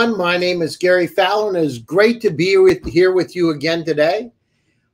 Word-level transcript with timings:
Everyone. 0.00 0.18
My 0.18 0.38
name 0.38 0.62
is 0.62 0.78
Gary 0.78 1.06
Fallon. 1.06 1.56
It 1.56 1.62
is 1.62 1.78
great 1.78 2.22
to 2.22 2.30
be 2.30 2.56
with, 2.56 2.82
here 2.86 3.12
with 3.12 3.36
you 3.36 3.50
again 3.50 3.84
today. 3.84 4.32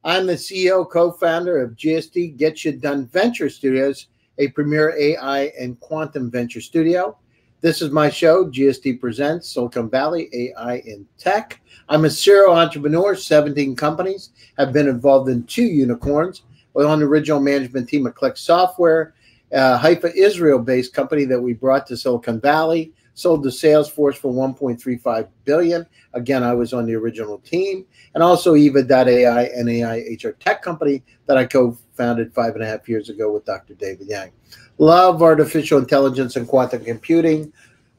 I'm 0.03 0.27
the 0.27 0.33
CEO, 0.33 0.91
co-founder 0.91 1.63
of 1.63 1.77
GSD 1.77 2.37
Get 2.37 2.65
You 2.65 2.73
Done 2.73 3.07
Venture 3.07 3.49
Studios, 3.49 4.09
a 4.39 4.49
premier 4.49 4.99
AI 4.99 5.53
and 5.61 5.79
quantum 5.79 6.29
venture 6.29 6.61
studio. 6.61 7.17
This 7.61 7.83
is 7.83 7.93
my 7.93 8.11
show, 8.11 8.47
GSD 8.47 8.99
Presents 8.99 9.49
Silicon 9.49 9.89
Valley 9.89 10.29
AI 10.33 10.79
in 10.85 11.07
Tech. 11.19 11.61
I'm 11.89 12.05
a 12.05 12.11
serial 12.11 12.57
entrepreneur, 12.57 13.15
17 13.15 13.77
companies, 13.77 14.31
have 14.59 14.73
been 14.73 14.89
involved 14.89 15.29
in 15.29 15.45
two 15.45 15.67
unicorns. 15.67 16.43
We're 16.75 16.89
on 16.89 16.99
the 16.99 17.07
original 17.07 17.39
management 17.39 17.89
team 17.89 18.09
at 18.09 18.17
Click 18.17 18.37
Software, 18.37 19.15
a 19.53 19.79
Haifa, 19.79 20.17
Israel-based 20.17 20.93
company 20.93 21.27
that 21.27 21.41
we 21.41 21.53
brought 21.53 21.87
to 21.87 21.97
Silicon 21.97 22.41
Valley 22.41 22.93
sold 23.17 23.43
to 23.43 23.49
Salesforce 23.49 24.17
for 24.17 24.33
1.35 24.33 25.29
billion. 25.45 25.87
Again, 26.13 26.45
I 26.45 26.55
was 26.55 26.73
on 26.75 26.85
the 26.85 26.95
original 26.95 27.39
team, 27.39 27.87
and 28.15 28.23
also 28.23 28.55
Yva.ai, 28.55 29.43
an 29.43 29.69
AI 29.69 29.97
HR 30.23 30.33
tech 30.39 30.63
company 30.63 31.03
that 31.25 31.39
I 31.39 31.47
co-founded 31.47 32.35
five 32.35 32.55
and 32.55 32.63
a 32.63 32.67
half 32.67 32.89
years 32.89 33.09
ago 33.09 33.33
with 33.33 33.47
Dr. 33.47 33.75
David 33.75 34.07
Yang. 34.07 34.33
Love 34.79 35.23
artificial 35.23 35.79
intelligence 35.79 36.37
and 36.37 36.47
quantum 36.47 36.85
computing. 36.85 37.53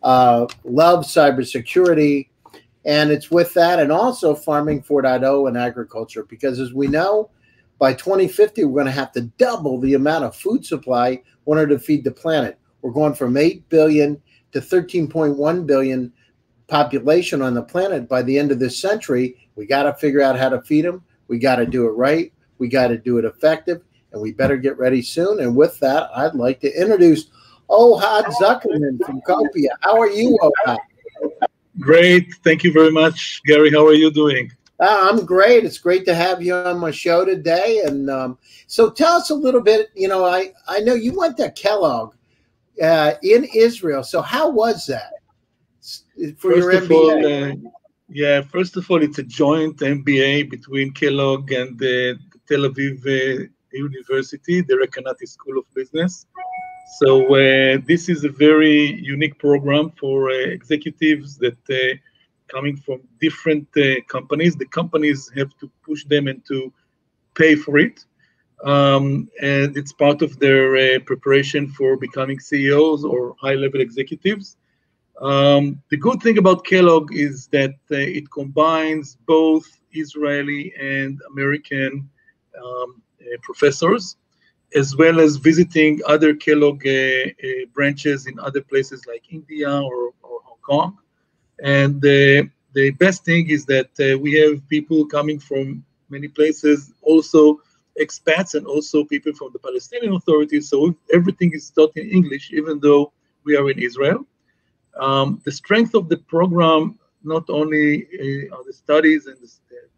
Uh, 0.04 0.46
love 0.64 1.04
cybersecurity. 1.04 2.30
And 2.86 3.12
it's 3.12 3.32
with 3.32 3.54
that 3.56 3.80
and 3.80 3.92
also 3.92 4.34
farming 4.36 4.84
4.0 4.84 5.48
and 5.48 5.58
agriculture 5.58 6.24
because 6.24 6.60
as 6.60 6.74
we 6.74 6.88
know, 6.88 7.30
by 7.80 7.94
2050, 7.94 8.64
we're 8.64 8.84
going 8.84 8.86
to 8.86 8.92
have 8.92 9.12
to 9.14 9.22
double 9.38 9.80
the 9.80 9.96
amount 9.96 10.24
of 10.24 10.36
food 10.36 10.66
supply 10.66 11.10
in 11.10 11.22
order 11.46 11.68
to 11.68 11.80
feed 11.80 12.04
the 12.04 12.12
planet. 12.12 12.58
We're 12.82 12.92
going 12.92 13.14
from 13.16 13.36
8 13.36 13.68
billion 13.68 14.22
to 14.60 14.66
13.1 14.66 15.68
billion 15.68 16.12
population 16.68 17.42
on 17.42 17.54
the 17.54 17.62
planet 17.62 18.10
by 18.10 18.22
the 18.22 18.38
end 18.38 18.52
of 18.52 18.60
this 18.60 18.80
century. 18.80 19.38
We 19.56 19.66
got 19.66 19.84
to 19.84 19.94
figure 19.94 20.22
out 20.22 20.38
how 20.38 20.50
to 20.50 20.62
feed 20.62 20.86
them. 20.86 21.04
We 21.28 21.40
got 21.40 21.58
to 21.58 21.66
do 21.66 21.86
it 21.86 21.92
right. 21.92 22.34
We 22.58 22.68
got 22.68 22.88
to 22.88 22.98
do 22.98 23.18
it 23.20 23.26
effective, 23.26 23.84
and 24.12 24.22
we 24.22 24.32
better 24.32 24.58
get 24.58 24.78
ready 24.78 25.02
soon. 25.02 25.42
And 25.42 25.56
with 25.56 25.80
that, 25.80 26.10
I'd 26.16 26.34
like 26.34 26.60
to 26.62 26.82
introduce 26.82 27.30
Ohad 27.70 28.26
Zuckerman 28.42 29.04
from 29.06 29.22
Copia. 29.22 29.70
How 29.82 30.00
are 30.00 30.10
you, 30.10 30.38
Ohad? 30.42 30.78
Great. 31.80 32.34
Thank 32.44 32.64
you 32.64 32.74
very 32.74 32.92
much, 32.92 33.42
Gary. 33.46 33.70
How 33.72 33.86
are 33.86 33.94
you 33.94 34.10
doing? 34.10 34.52
Uh, 34.80 35.10
I'm 35.12 35.26
great. 35.26 35.66
It's 35.66 35.78
great 35.78 36.06
to 36.06 36.16
have 36.16 36.42
you 36.42 36.56
on 36.56 36.80
my 36.80 36.92
show 36.92 37.26
today. 37.26 37.82
And 37.86 38.10
um, 38.10 38.38
so 38.66 38.90
tell 38.90 39.14
us 39.14 39.30
a 39.30 39.36
little 39.36 39.62
bit. 39.62 39.90
You 39.96 40.08
know, 40.08 40.26
I, 40.26 40.54
I 40.68 40.80
know 40.80 40.96
you 40.96 41.18
went 41.18 41.38
to 41.38 41.52
Kellogg 41.52 42.14
uh, 42.82 43.14
in 43.24 43.46
Israel. 43.54 44.04
So 44.04 44.22
how 44.22 44.50
was 44.50 44.86
that 44.88 45.14
for 46.38 46.52
first 46.52 46.58
your 46.58 46.72
MBA? 46.82 46.92
All, 46.92 47.68
uh, 47.68 47.72
yeah, 48.10 48.42
first 48.42 48.78
of 48.78 48.90
all, 48.90 49.02
it's 49.02 49.20
a 49.20 49.24
joint 49.24 49.78
MBA 49.78 50.50
between 50.50 50.94
Kellogg 50.94 51.52
and 51.52 51.78
the 51.78 52.18
Tel 52.48 52.60
Aviv 52.60 53.06
uh, 53.06 53.48
University, 53.74 54.62
the 54.62 54.76
Recanati 54.76 55.28
School 55.28 55.58
of 55.58 55.66
Business. 55.74 56.26
So 57.00 57.26
uh, 57.36 57.80
this 57.86 58.08
is 58.08 58.24
a 58.24 58.30
very 58.30 58.94
unique 59.02 59.38
program 59.40 59.92
for 60.00 60.30
uh, 60.30 60.34
executives 60.34 61.38
that 61.38 61.58
uh, 61.70 61.98
coming 62.48 62.78
from 62.78 63.02
different 63.20 63.68
companies. 64.08 64.56
The 64.56 64.68
companies 64.68 65.30
have 65.36 65.52
to 65.60 65.70
push 65.86 66.06
them 66.06 66.28
and 66.28 66.42
to 66.48 66.72
pay 67.36 67.56
for 67.56 67.78
it 67.78 68.06
um, 68.64 69.30
and 69.42 69.78
it's 69.78 69.94
part 69.94 70.22
of 70.22 70.40
their 70.40 70.76
uh, 70.76 71.00
preparation 71.06 71.68
for 71.70 71.98
becoming 71.98 72.40
CEOs 72.40 73.04
or 73.04 73.36
high-level 73.40 73.82
executives. 73.82 74.58
Um, 75.22 75.82
the 75.90 75.98
good 75.98 76.22
thing 76.22 76.38
about 76.38 76.66
Kellogg 76.66 77.14
is 77.14 77.48
that 77.48 77.76
uh, 77.92 77.96
it 77.98 78.30
combines 78.32 79.18
both 79.26 79.66
Israeli 79.92 80.74
and 80.80 81.20
American 81.32 82.10
um, 82.64 83.02
uh, 83.22 83.38
professors, 83.42 84.18
as 84.76 84.96
well 84.96 85.20
as 85.20 85.38
visiting 85.38 86.02
other 86.08 86.36
Kellogg 86.36 86.86
uh, 86.86 86.92
uh, 86.92 87.66
branches 87.74 88.28
in 88.28 88.40
other 88.40 88.62
places 88.62 89.06
like 89.08 89.24
India 89.32 89.70
or, 89.70 90.12
or 90.22 90.40
Hong 90.44 90.62
Kong. 90.62 90.98
And 91.64 91.98
uh, 91.98 92.46
the 92.74 92.92
best 93.00 93.26
thing 93.26 93.50
is 93.50 93.66
that 93.66 93.90
we 94.22 94.34
have 94.34 94.68
people 94.70 95.06
coming 95.06 95.40
from 95.40 95.84
many 96.10 96.28
places 96.28 96.94
also 97.02 97.60
expats 98.00 98.54
and 98.56 98.66
also 98.66 99.04
people 99.04 99.34
from 99.34 99.50
the 99.54 99.60
Palestinian 99.60 100.14
Authority. 100.14 100.62
So 100.62 100.96
everything 101.14 101.52
is 101.54 101.70
taught 101.70 101.96
in 101.96 102.10
English, 102.10 102.52
even 102.52 102.80
though 102.80 103.12
we 103.44 103.56
are 103.56 103.70
in 103.70 103.80
Israel. 103.80 104.26
Um, 105.00 105.42
the 105.46 105.52
strength 105.52 105.94
of 105.96 106.10
the 106.10 106.18
program 106.18 106.98
not 107.24 107.50
only 107.50 108.08
uh, 108.24 108.56
are 108.56 108.64
the 108.66 108.74
studies 108.74 109.28
and 109.28 109.38
the 109.42 109.50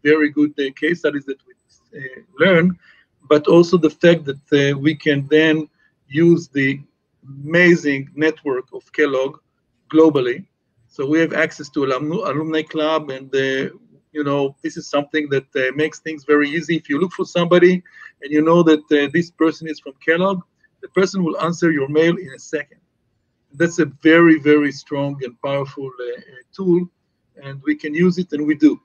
very 0.02 0.30
good 0.30 0.52
uh, 0.58 0.72
case 0.80 0.98
studies 1.00 1.24
that 1.26 1.38
we 1.46 1.54
uh, 1.98 2.20
learn, 2.38 2.78
but 3.28 3.46
also 3.46 3.76
the 3.76 3.90
fact 3.90 4.24
that 4.24 4.44
uh, 4.52 4.78
we 4.78 4.94
can 4.94 5.26
then 5.28 5.68
use 6.08 6.48
the 6.48 6.80
amazing 7.44 8.10
network 8.14 8.66
of 8.72 8.92
Kellogg 8.92 9.38
globally. 9.92 10.44
So 10.88 11.06
we 11.06 11.20
have 11.20 11.32
access 11.32 11.68
to 11.70 11.84
alumni, 11.84 12.62
club 12.62 13.10
and 13.10 13.34
uh, 13.34 13.70
you 14.12 14.24
know 14.24 14.56
this 14.62 14.76
is 14.76 14.88
something 14.88 15.28
that 15.30 15.46
uh, 15.56 15.72
makes 15.74 16.00
things 16.00 16.24
very 16.24 16.48
easy. 16.48 16.76
If 16.76 16.88
you 16.88 17.00
look 17.00 17.12
for 17.12 17.24
somebody 17.24 17.82
and 18.22 18.32
you 18.32 18.42
know 18.42 18.62
that 18.62 18.80
uh, 18.92 19.08
this 19.12 19.30
person 19.30 19.68
is 19.68 19.80
from 19.80 19.94
kellogg 20.04 20.40
the 20.80 20.88
person 20.88 21.22
will 21.22 21.38
answer 21.40 21.70
your 21.70 21.88
mail 21.88 22.16
in 22.16 22.30
a 22.34 22.38
second. 22.38 22.80
That's 23.52 23.78
a 23.78 23.86
very 24.02 24.38
very 24.38 24.72
strong 24.72 25.18
and 25.24 25.40
powerful 25.42 25.90
uh, 26.00 26.20
uh 26.20 26.42
tool 26.54 26.88
and 27.42 27.60
we 27.62 27.74
can 27.74 27.94
use 27.94 28.18
it 28.18 28.32
and 28.32 28.46
we 28.46 28.54
do. 28.54 28.80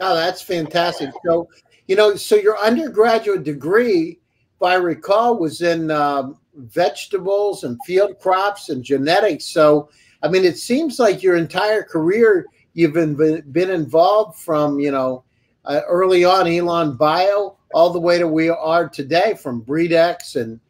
Oh 0.00 0.14
that's 0.14 0.42
fantastic. 0.42 1.10
So 1.24 1.48
you 1.86 1.96
know 1.96 2.14
so 2.14 2.36
your 2.36 2.58
undergraduate 2.58 3.44
degree 3.44 4.18
if 4.56 4.62
i 4.62 4.74
recall 4.74 5.38
was 5.38 5.62
in 5.62 5.90
um, 5.90 6.36
vegetables 6.54 7.64
and 7.64 7.78
field 7.84 8.18
crops 8.18 8.68
and 8.68 8.82
genetics. 8.84 9.46
So 9.46 9.90
i 10.22 10.28
mean 10.28 10.44
it 10.44 10.58
seems 10.58 10.98
like 10.98 11.22
your 11.22 11.36
entire 11.36 11.82
career 11.82 12.46
You've 12.74 12.92
been 12.92 13.14
been 13.52 13.70
involved 13.70 14.38
from 14.38 14.78
you 14.78 14.90
know 14.90 15.24
uh, 15.64 15.80
early 15.86 16.24
on 16.24 16.46
Elon 16.46 16.96
Bio 16.96 17.56
all 17.74 17.90
the 17.90 18.00
way 18.00 18.18
to 18.18 18.26
we 18.26 18.48
are 18.48 18.88
today 18.88 19.34
from 19.34 19.62
Breedex 19.62 20.36
and 20.36 20.60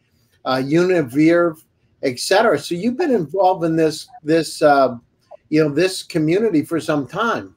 uh, 0.44 0.62
etc. 2.03 2.59
So 2.59 2.75
you've 2.75 2.97
been 2.97 3.15
involved 3.15 3.65
in 3.65 3.77
this 3.77 4.09
this 4.22 4.62
uh, 4.62 4.97
you 5.49 5.62
know 5.62 5.75
this 5.75 6.03
community 6.03 6.63
for 6.65 6.80
some 6.80 7.07
time. 7.07 7.54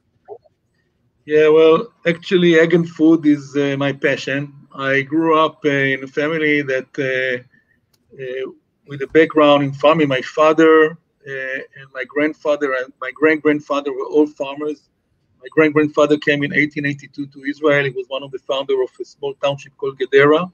Yeah, 1.26 1.48
well, 1.48 1.88
actually, 2.06 2.60
egg 2.60 2.74
and 2.74 2.88
food 2.88 3.26
is 3.26 3.56
uh, 3.56 3.78
my 3.78 3.94
passion. 3.94 4.54
I 4.76 5.02
grew 5.02 5.40
up 5.40 5.64
in 5.66 6.04
a 6.04 6.08
family 6.08 6.62
that, 6.64 6.90
uh, 7.00 8.22
uh, 8.22 8.52
with 8.88 9.02
a 9.04 9.08
background 9.08 9.64
in 9.64 9.72
farming, 9.72 10.10
my 10.10 10.22
father 10.22 10.98
and 11.26 11.88
my 11.94 12.04
grandfather 12.06 12.74
and 12.74 12.94
my 13.00 13.12
great 13.14 13.42
grandfather 13.42 13.92
were 13.92 14.06
all 14.06 14.28
farmers. 14.28 14.90
My 15.42 15.48
great 15.52 15.74
grandfather 15.74 16.18
came 16.18 16.44
in 16.44 16.52
1882 16.52 17.28
to 17.28 17.44
Israel. 17.44 17.84
He 17.84 17.90
was 17.92 18.06
one 18.08 18.24
of 18.24 18.32
the 18.32 18.40
founder 18.40 18.82
of 18.82 18.90
a 19.00 19.06
small 19.06 19.34
township 19.36 19.76
called 19.78 20.00
Gedera. 20.00 20.52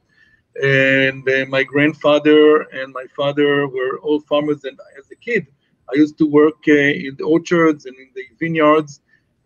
And 0.61 1.27
uh, 1.29 1.45
my 1.47 1.63
grandfather 1.63 2.61
and 2.61 2.91
my 2.91 3.05
father 3.15 3.67
were 3.67 3.99
all 3.99 4.19
farmers. 4.21 4.63
And 4.63 4.79
as 4.97 5.09
a 5.11 5.15
kid, 5.15 5.47
I 5.91 5.97
used 5.97 6.17
to 6.17 6.25
work 6.25 6.57
uh, 6.67 6.71
in 6.71 7.15
the 7.17 7.23
orchards 7.23 7.85
and 7.85 7.95
in 7.97 8.09
the 8.15 8.23
vineyards. 8.39 9.01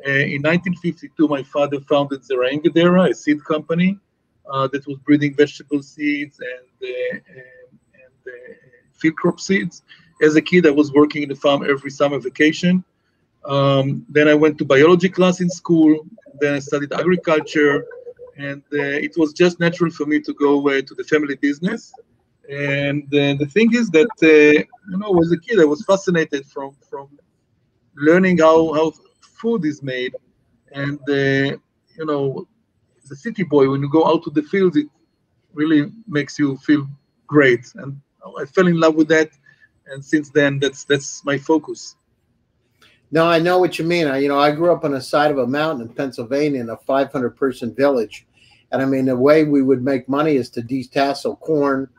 Uh, 0.06 0.12
in 0.12 0.42
1952, 0.42 1.28
my 1.28 1.44
father 1.44 1.80
founded 1.82 2.22
Zeraim 2.24 2.64
Gedera, 2.64 3.10
a 3.10 3.14
seed 3.14 3.44
company 3.46 3.98
uh, 4.52 4.68
that 4.68 4.86
was 4.88 4.98
breeding 5.00 5.34
vegetable 5.36 5.82
seeds 5.82 6.40
and, 6.40 6.90
uh, 6.90 7.16
and, 7.28 7.44
and 7.96 8.58
field 8.94 9.16
crop 9.16 9.40
seeds 9.40 9.84
as 10.22 10.36
a 10.36 10.42
kid, 10.42 10.66
I 10.66 10.72
was 10.72 10.92
working 10.92 11.24
in 11.24 11.30
the 11.30 11.36
farm 11.36 11.64
every 11.70 11.92
summer 11.92 12.20
vacation. 12.20 12.84
Um, 13.46 14.06
then 14.10 14.28
I 14.28 14.34
went 14.34 14.58
to 14.60 14.66
biology 14.66 15.10
class 15.10 15.42
in 15.42 15.50
school. 15.50 16.06
Then 16.40 16.56
I 16.56 16.60
studied 16.60 16.94
agriculture, 16.94 17.86
and 18.38 18.62
uh, 18.74 18.98
it 19.08 19.14
was 19.18 19.34
just 19.34 19.60
natural 19.60 19.92
for 19.92 20.06
me 20.06 20.20
to 20.22 20.34
go 20.34 20.68
uh, 20.70 20.82
to 20.82 20.96
the 20.96 21.04
family 21.04 21.36
business. 21.36 21.94
And 22.50 23.04
uh, 23.14 23.36
the 23.40 23.50
thing 23.54 23.74
is 23.74 23.90
that 23.92 24.10
uh, 24.22 24.64
you 24.90 24.98
know, 24.98 25.18
as 25.20 25.32
a 25.32 25.38
kid, 25.38 25.60
I 25.60 25.66
was 25.66 25.84
fascinated 25.86 26.46
from 26.46 26.76
from 26.90 27.08
learning 27.96 28.40
how 28.40 28.74
how 28.74 28.92
food 29.22 29.66
is 29.66 29.84
made, 29.84 30.16
and 30.72 31.00
uh, 31.10 31.58
you 31.98 32.06
know, 32.06 32.48
as 33.04 33.12
a 33.12 33.16
city 33.16 33.44
boy, 33.44 33.70
when 33.70 33.82
you 33.82 33.90
go 33.90 34.06
out 34.06 34.24
to 34.24 34.30
the 34.30 34.44
fields, 34.44 34.78
it 34.78 34.88
really 35.54 35.92
makes 36.08 36.40
you 36.40 36.58
feel 36.58 36.88
great. 37.28 37.72
And 37.76 38.00
I 38.40 38.46
fell 38.46 38.68
in 38.68 38.80
love 38.80 38.96
with 38.96 39.08
that 39.10 39.30
and 39.88 40.04
since 40.04 40.30
then 40.30 40.60
that's 40.60 40.84
that's 40.84 41.24
my 41.26 41.38
focus 41.38 41.96
no 43.12 43.26
i 43.26 43.40
know 43.40 43.60
what 43.60 43.78
you 43.78 43.86
mean 43.86 44.08
I, 44.08 44.18
you 44.20 44.28
know 44.28 44.40
i 44.40 44.52
grew 44.52 44.72
up 44.72 44.84
on 44.84 44.92
the 44.92 45.02
side 45.02 45.32
of 45.32 45.38
a 45.38 45.48
mountain 45.48 45.88
in 45.88 45.94
pennsylvania 45.94 46.62
in 46.62 46.70
a 46.70 46.78
500 46.78 47.32
person 47.32 47.74
village 47.74 48.26
and 48.72 48.82
i 48.82 48.86
mean 48.86 49.06
the 49.06 49.18
way 49.18 49.44
we 49.44 49.62
would 49.62 49.84
make 49.84 50.08
money 50.08 50.36
is 50.36 50.50
to 50.52 50.62
detassel 50.62 51.40
corn 51.40 51.90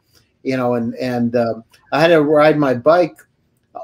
you 0.43 0.57
know 0.57 0.75
and 0.75 0.95
and 0.97 1.37
uh, 1.37 1.55
i 1.93 2.01
had 2.01 2.09
to 2.09 2.23
ride 2.23 2.59
my 2.59 2.75
bike 2.75 3.19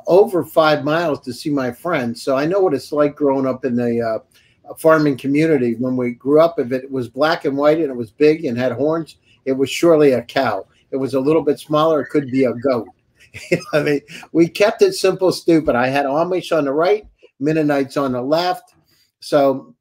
over 0.07 0.45
five 0.45 0.85
miles 0.85 1.21
to 1.21 1.33
see 1.33 1.51
my 1.51 1.73
friends. 1.73 2.23
So 2.23 2.37
I 2.37 2.47
know 2.47 2.61
what 2.61 2.75
it's 2.75 2.93
like 2.93 3.17
growing 3.17 3.47
up 3.47 3.65
in 3.65 3.77
the 3.77 4.01
uh, 4.01 4.75
farming 4.75 5.17
community. 5.17 5.75
When 5.77 5.97
we 5.97 6.13
grew 6.13 6.41
up, 6.41 6.59
if 6.59 6.73
it 6.73 6.91
was 6.91 7.09
black 7.09 7.45
and 7.45 7.57
white 7.57 7.79
and 7.79 7.91
it 7.91 7.97
was 7.97 8.11
big 8.11 8.45
and 8.45 8.57
had 8.57 8.73
horns, 8.73 9.17
it 9.45 9.53
was 9.53 9.71
surely 9.71 10.13
a 10.13 10.23
cow. 10.23 10.67
It 10.91 10.97
was 10.97 11.15
a 11.15 11.21
little 11.21 11.43
bit 11.43 11.59
smaller, 11.59 12.01
it 12.01 12.09
could 12.09 12.31
be 12.31 12.45
a 12.45 12.53
goat. 12.55 12.89
I 13.73 13.83
mean, 13.83 14.01
we 14.33 14.49
kept 14.49 14.83
it 14.83 14.95
simple, 14.95 15.33
stupid. 15.33 15.75
I 15.75 15.89
had 15.89 16.07
Amish 16.07 16.57
on 16.57 16.65
the 16.65 16.73
right, 16.73 17.07
Mennonites 17.39 17.97
on 17.97 18.13
the 18.13 18.23
left. 18.23 18.75
So 19.21 19.75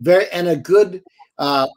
very 0.00 0.28
and 0.30 0.48
a 0.48 0.56
good 0.56 1.02
uh, 1.38 1.68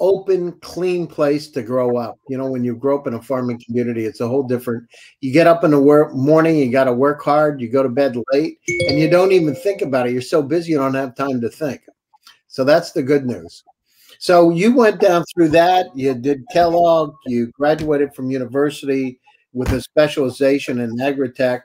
open, 0.00 0.52
clean 0.60 1.06
place 1.06 1.48
to 1.48 1.62
grow 1.62 1.96
up. 1.96 2.18
You 2.28 2.38
know, 2.38 2.50
when 2.50 2.64
you 2.64 2.74
grow 2.74 2.98
up 2.98 3.06
in 3.06 3.14
a 3.14 3.22
farming 3.22 3.62
community, 3.64 4.04
it's 4.04 4.20
a 4.20 4.28
whole 4.28 4.42
different. 4.42 4.88
You 5.20 5.32
get 5.32 5.46
up 5.46 5.64
in 5.64 5.72
the 5.72 6.10
morning, 6.14 6.56
you 6.56 6.70
got 6.70 6.84
to 6.84 6.92
work 6.92 7.22
hard, 7.22 7.60
you 7.60 7.68
go 7.68 7.82
to 7.82 7.88
bed 7.88 8.16
late, 8.32 8.58
and 8.88 8.98
you 8.98 9.10
don't 9.10 9.32
even 9.32 9.54
think 9.54 9.82
about 9.82 10.06
it. 10.06 10.12
You're 10.12 10.22
so 10.22 10.42
busy, 10.42 10.72
you 10.72 10.78
don't 10.78 10.94
have 10.94 11.14
time 11.14 11.40
to 11.40 11.48
think. 11.48 11.82
So 12.46 12.64
that's 12.64 12.92
the 12.92 13.02
good 13.02 13.26
news. 13.26 13.62
So 14.18 14.50
you 14.50 14.74
went 14.74 15.00
down 15.00 15.24
through 15.32 15.50
that. 15.50 15.86
You 15.94 16.14
did 16.14 16.44
Kellogg. 16.52 17.14
You 17.26 17.52
graduated 17.52 18.14
from 18.14 18.30
university 18.30 19.20
with 19.52 19.72
a 19.72 19.80
specialization 19.80 20.80
in 20.80 20.96
agritech. 20.98 21.62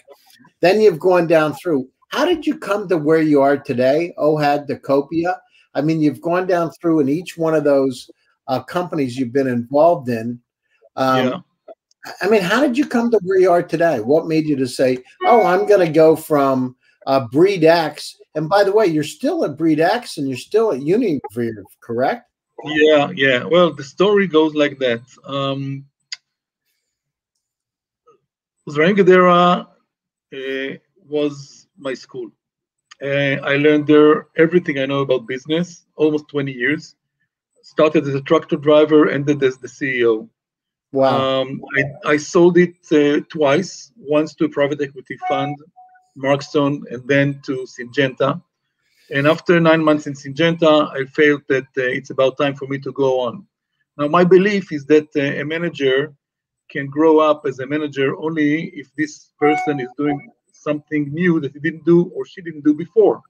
Then 0.62 0.82
you've 0.82 1.00
gone 1.00 1.28
down 1.28 1.54
through. 1.54 1.88
How 2.10 2.26
did 2.26 2.46
you 2.46 2.58
come 2.58 2.88
to 2.90 2.98
where 2.98 3.22
you 3.22 3.42
are 3.42 3.58
today, 3.58 4.14
OHAD, 4.18 4.68
Decopia? 4.68 5.38
I 5.74 5.82
mean, 5.82 6.02
you've 6.02 6.22
gone 6.22 6.46
down 6.46 6.72
through 6.80 7.00
in 7.00 7.10
each 7.10 7.38
one 7.38 7.56
of 7.56 7.64
those 7.64 8.10
uh, 8.48 8.62
companies 8.64 9.18
you've 9.18 9.34
been 9.34 9.48
involved 9.48 10.10
in. 10.10 10.40
Um, 10.96 11.28
yeah. 11.28 11.40
I 12.22 12.28
mean, 12.28 12.42
how 12.42 12.62
did 12.62 12.78
you 12.78 12.86
come 12.86 13.10
to 13.12 13.20
where 13.24 13.40
you 13.40 13.52
are 13.52 13.64
today? 13.64 14.00
What 14.00 14.28
made 14.28 14.46
you 14.46 14.56
to 14.58 14.68
say, 14.68 14.98
"Oh, 15.26 15.46
I'm 15.46 15.66
going 15.66 15.86
to 15.86 15.92
go 15.92 16.16
from 16.16 16.76
uh, 17.08 17.28
Breed 17.32 17.64
X"? 17.64 18.18
And 18.36 18.50
by 18.50 18.64
the 18.64 18.74
way, 18.74 18.88
you're 18.88 19.04
still 19.04 19.46
at 19.46 19.58
Breed 19.58 19.80
X, 19.80 20.18
and 20.18 20.28
you're 20.28 20.38
still 20.38 20.74
at 20.74 20.82
Univerve, 20.82 21.64
correct? 21.82 22.30
Yeah, 22.66 23.12
yeah. 23.16 23.44
Well, 23.46 23.74
the 23.74 23.84
story 23.84 24.28
goes 24.28 24.54
like 24.54 24.80
that. 24.80 25.02
Um, 25.26 25.86
Zeraim 28.70 28.96
Gedera 28.98 29.68
uh, 30.34 30.78
was 31.08 31.68
my 31.78 31.94
school. 31.94 32.30
Uh, 33.02 33.36
I 33.52 33.58
learned 33.58 33.88
there 33.88 34.28
everything 34.38 34.80
I 34.80 34.86
know 34.86 35.02
about 35.02 35.28
business, 35.28 35.86
almost 35.96 36.30
20 36.30 36.52
years 36.52 36.96
started 37.64 38.08
as 38.08 38.14
a 38.14 38.22
tractor 38.22 38.58
driver, 38.58 39.10
ended 39.10 39.42
as 39.42 39.58
the 39.58 39.68
CEO. 39.68 40.30
Wow. 40.92 41.42
Um, 41.42 41.64
I, 41.76 42.12
I, 42.12 42.18
sold 42.18 42.58
it 42.58 42.76
uh, 42.92 43.22
twice, 43.30 43.92
once 43.98 44.36
to 44.36 44.46
a 44.46 44.50
private 44.50 44.80
equity 44.80 45.18
fund, 45.28 45.58
Markstone, 46.16 46.82
and 46.92 47.08
then 47.08 47.42
to 47.46 47.66
Syngenta. 47.66 48.40
And 49.10 49.28
after 49.28 49.60
nine 49.60 49.84
months 49.84 50.06
in 50.06 50.14
Syngenta, 50.14 50.94
I 50.94 51.06
felt 51.06 51.48
that 51.48 51.68
uh, 51.78 51.98
it's 51.98 52.12
about 52.12 52.38
time 52.38 52.54
for 52.54 52.68
me 52.68 52.78
to 52.80 52.92
go 52.92 53.22
on. 53.22 53.48
Now, 53.98 54.08
my 54.08 54.24
belief 54.24 54.72
is 54.72 54.86
that 54.86 55.08
uh, 55.16 55.42
a 55.42 55.44
manager 55.44 56.14
can 56.74 56.88
grow 56.88 57.16
up 57.30 57.40
as 57.50 57.60
a 57.60 57.68
manager 57.76 58.10
only 58.18 58.50
if 58.82 58.88
this 58.96 59.14
person 59.46 59.80
is 59.80 59.92
doing 59.98 60.20
something 60.68 61.04
new 61.14 61.40
that 61.42 61.54
he 61.54 61.60
didn't 61.60 61.86
do 61.86 62.00
or 62.16 62.26
she 62.26 62.42
didn't 62.42 62.66
do 62.70 62.74
before. 62.86 63.22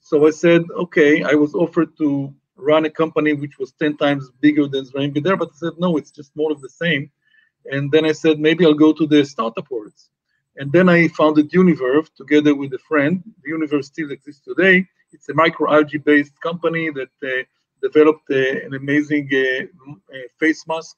So 0.00 0.26
I 0.26 0.30
said, 0.30 0.62
okay, 0.84 1.12
I 1.32 1.34
was 1.34 1.52
offered 1.54 1.90
to 1.98 2.08
run 2.56 2.84
a 2.84 2.90
company 2.90 3.32
which 3.32 3.58
was 3.58 3.72
10 3.72 3.96
times 3.96 4.30
bigger 4.40 4.66
than 4.68 4.84
Zeraim 4.84 5.10
there, 5.22 5.36
but 5.36 5.50
I 5.54 5.56
said, 5.56 5.74
no, 5.78 5.96
it's 5.96 6.10
just 6.10 6.36
more 6.36 6.52
of 6.52 6.60
the 6.60 6.68
same. 6.68 7.10
And 7.72 7.90
then 7.90 8.04
I 8.04 8.12
said, 8.12 8.38
maybe 8.38 8.64
I'll 8.64 8.84
go 8.86 8.92
to 8.92 9.06
the 9.06 9.24
startup 9.24 9.68
worlds. 9.70 10.10
And 10.56 10.70
then 10.70 10.88
I 10.88 11.08
founded 11.08 11.52
Univerve 11.52 12.08
together 12.14 12.54
with 12.54 12.72
a 12.74 12.82
friend. 12.90 13.22
The 13.42 13.50
Univerve 13.50 13.84
still 13.84 14.10
exists 14.12 14.44
today. 14.44 14.86
It's 15.12 15.28
a 15.28 15.32
microalgae 15.32 16.04
based 16.04 16.38
company 16.40 16.90
that 16.90 17.14
uh, 17.22 17.42
developed 17.82 18.28
uh, 18.30 18.66
an 18.66 18.74
amazing 18.74 19.26
uh, 19.32 19.64
uh 20.14 20.26
face 20.38 20.62
mask, 20.66 20.94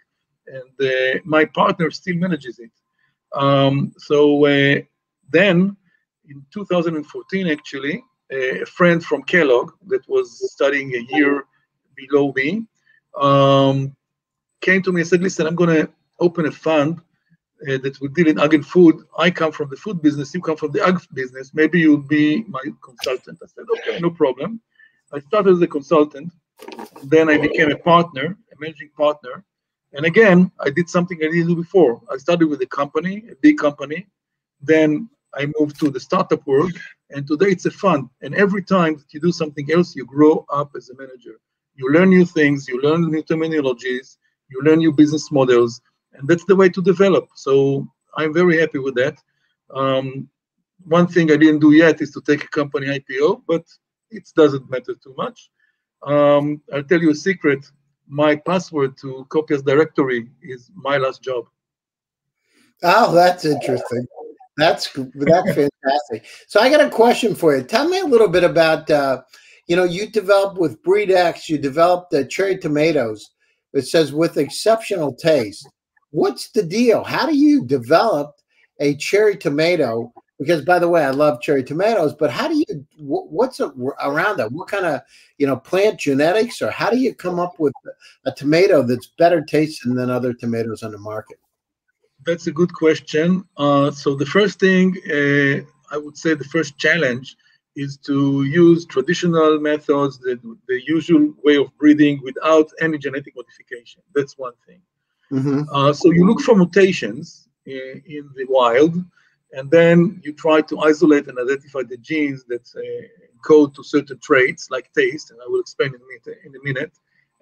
and 0.46 0.88
uh, 0.88 1.20
my 1.24 1.44
partner 1.44 1.90
still 1.90 2.16
manages 2.16 2.58
it. 2.58 2.70
Um, 3.34 3.92
so 3.98 4.44
uh, 4.46 4.80
then 5.30 5.76
in 6.28 6.44
2014, 6.52 7.48
actually, 7.48 8.02
a 8.30 8.64
friend 8.64 9.04
from 9.04 9.22
Kellogg 9.22 9.72
that 9.86 10.08
was 10.08 10.52
studying 10.52 10.94
a 10.94 11.16
year 11.16 11.44
below 11.96 12.32
me 12.34 12.66
um, 13.20 13.96
came 14.60 14.82
to 14.82 14.92
me 14.92 15.00
and 15.02 15.08
said, 15.08 15.22
"Listen, 15.22 15.46
I'm 15.46 15.54
going 15.54 15.74
to 15.74 15.90
open 16.20 16.46
a 16.46 16.52
fund 16.52 17.00
uh, 17.68 17.78
that 17.78 17.98
will 18.00 18.08
deal 18.08 18.28
in 18.28 18.38
ag 18.40 18.54
and 18.54 18.66
food. 18.66 18.96
I 19.18 19.30
come 19.30 19.52
from 19.52 19.70
the 19.70 19.76
food 19.76 20.02
business. 20.02 20.34
You 20.34 20.40
come 20.40 20.56
from 20.56 20.72
the 20.72 20.84
ag 20.84 21.00
business. 21.14 21.54
Maybe 21.54 21.80
you'll 21.80 21.98
be 21.98 22.44
my 22.48 22.62
consultant." 22.82 23.38
I 23.42 23.46
said, 23.46 23.64
"Okay, 23.78 24.00
no 24.00 24.10
problem." 24.10 24.60
I 25.12 25.20
started 25.20 25.52
as 25.54 25.62
a 25.62 25.66
consultant. 25.66 26.32
Then 27.04 27.28
I 27.28 27.38
became 27.38 27.70
a 27.70 27.76
partner, 27.78 28.36
a 28.52 28.54
managing 28.58 28.90
partner. 28.96 29.44
And 29.96 30.04
again, 30.04 30.52
I 30.60 30.68
did 30.68 30.90
something 30.90 31.16
I 31.18 31.30
didn't 31.30 31.48
do 31.48 31.56
before. 31.56 32.02
I 32.12 32.18
started 32.18 32.48
with 32.48 32.60
a 32.60 32.66
company, 32.66 33.24
a 33.32 33.34
big 33.40 33.56
company. 33.56 34.06
Then 34.60 35.08
I 35.34 35.50
moved 35.58 35.80
to 35.80 35.90
the 35.90 35.98
startup 35.98 36.46
world, 36.46 36.72
and 37.10 37.26
today 37.26 37.46
it's 37.46 37.64
a 37.64 37.70
fun. 37.70 38.10
And 38.20 38.34
every 38.34 38.62
time 38.62 38.96
that 38.98 39.14
you 39.14 39.20
do 39.20 39.32
something 39.32 39.72
else, 39.72 39.96
you 39.96 40.04
grow 40.04 40.44
up 40.52 40.72
as 40.76 40.90
a 40.90 40.96
manager. 40.96 41.40
You 41.76 41.90
learn 41.92 42.10
new 42.10 42.26
things, 42.26 42.68
you 42.68 42.80
learn 42.82 43.10
new 43.10 43.22
terminologies, 43.22 44.18
you 44.50 44.60
learn 44.62 44.80
new 44.80 44.92
business 44.92 45.32
models, 45.32 45.80
and 46.12 46.28
that's 46.28 46.44
the 46.44 46.56
way 46.56 46.68
to 46.68 46.82
develop. 46.82 47.28
So 47.34 47.86
I'm 48.18 48.34
very 48.34 48.60
happy 48.60 48.78
with 48.78 48.96
that. 48.96 49.16
Um, 49.70 50.28
one 50.84 51.06
thing 51.06 51.32
I 51.32 51.36
didn't 51.36 51.60
do 51.60 51.72
yet 51.72 52.02
is 52.02 52.10
to 52.12 52.20
take 52.20 52.44
a 52.44 52.48
company 52.48 52.86
IPO, 52.86 53.42
but 53.48 53.64
it 54.10 54.28
doesn't 54.36 54.70
matter 54.70 54.94
too 54.94 55.14
much. 55.16 55.50
Um, 56.02 56.60
I'll 56.72 56.84
tell 56.84 57.00
you 57.00 57.10
a 57.12 57.14
secret. 57.14 57.64
My 58.08 58.36
password 58.36 58.96
to 58.98 59.26
Copia's 59.28 59.62
directory 59.62 60.28
is 60.42 60.70
my 60.74 60.96
last 60.96 61.22
job. 61.22 61.46
Oh, 62.82 63.14
that's 63.14 63.44
interesting. 63.44 64.06
That's 64.56 64.92
that's 64.92 65.54
fantastic. 65.54 66.26
So 66.46 66.60
I 66.60 66.70
got 66.70 66.80
a 66.80 66.90
question 66.90 67.34
for 67.34 67.56
you. 67.56 67.62
Tell 67.62 67.88
me 67.88 68.00
a 68.00 68.06
little 68.06 68.28
bit 68.28 68.44
about 68.44 68.90
uh, 68.90 69.22
you 69.66 69.76
know 69.76 69.84
you 69.84 70.08
developed 70.08 70.58
with 70.58 70.82
Breed 70.82 71.10
X. 71.10 71.48
You 71.48 71.58
developed 71.58 72.10
the 72.10 72.24
cherry 72.24 72.58
tomatoes. 72.58 73.30
It 73.72 73.86
says 73.86 74.12
with 74.12 74.38
exceptional 74.38 75.14
taste. 75.14 75.68
What's 76.10 76.50
the 76.50 76.62
deal? 76.62 77.04
How 77.04 77.26
do 77.26 77.36
you 77.36 77.66
develop 77.66 78.36
a 78.80 78.96
cherry 78.96 79.36
tomato? 79.36 80.12
Because 80.38 80.62
by 80.62 80.78
the 80.78 80.88
way, 80.88 81.02
I 81.04 81.10
love 81.10 81.40
cherry 81.40 81.64
tomatoes. 81.64 82.14
But 82.14 82.30
how 82.30 82.48
do 82.48 82.56
you? 82.56 82.86
What's 82.98 83.60
around 83.60 84.36
that? 84.36 84.52
What 84.52 84.68
kind 84.68 84.84
of 84.84 85.00
you 85.38 85.46
know 85.46 85.56
plant 85.56 85.98
genetics, 85.98 86.60
or 86.60 86.70
how 86.70 86.90
do 86.90 86.98
you 86.98 87.14
come 87.14 87.38
up 87.38 87.58
with 87.58 87.74
a 88.26 88.32
tomato 88.32 88.82
that's 88.82 89.06
better 89.18 89.40
tasting 89.40 89.94
than 89.94 90.10
other 90.10 90.34
tomatoes 90.34 90.82
on 90.82 90.92
the 90.92 90.98
market? 90.98 91.38
that's 92.26 92.48
a 92.48 92.52
good 92.52 92.74
question. 92.74 93.44
Uh, 93.56 93.88
so 93.92 94.16
the 94.16 94.26
first 94.26 94.58
thing 94.58 94.96
uh, 95.08 95.64
I 95.90 95.96
would 95.96 96.16
say, 96.16 96.34
the 96.34 96.44
first 96.44 96.76
challenge 96.78 97.36
is 97.76 97.96
to 97.98 98.44
use 98.44 98.86
traditional 98.86 99.60
methods, 99.60 100.18
the, 100.18 100.38
the 100.66 100.80
usual 100.86 101.34
way 101.44 101.56
of 101.56 101.76
breeding 101.78 102.20
without 102.22 102.70
any 102.80 102.98
genetic 102.98 103.34
modification. 103.36 104.02
That's 104.14 104.38
one 104.38 104.54
thing. 104.66 104.80
Mm-hmm. 105.30 105.62
Uh, 105.70 105.92
so 105.92 106.10
you 106.10 106.26
look 106.26 106.40
for 106.40 106.54
mutations 106.54 107.48
in, 107.66 108.02
in, 108.06 108.30
the 108.34 108.46
wild, 108.48 108.94
and 109.52 109.70
then 109.70 110.20
you 110.24 110.32
try 110.32 110.60
to 110.62 110.80
isolate 110.80 111.28
and 111.28 111.38
identify 111.38 111.82
the 111.82 111.96
genes 111.98 112.44
that 112.44 112.66
uh, 112.76 113.06
code 113.44 113.74
to 113.74 113.82
certain 113.84 114.18
traits 114.18 114.70
like 114.70 114.92
taste, 114.92 115.30
and 115.30 115.40
I 115.40 115.46
will 115.48 115.60
explain 115.60 115.90
in 115.94 116.00
a 116.00 116.06
minute. 116.06 116.40
In 116.44 116.54
a 116.54 116.64
minute. 116.64 116.92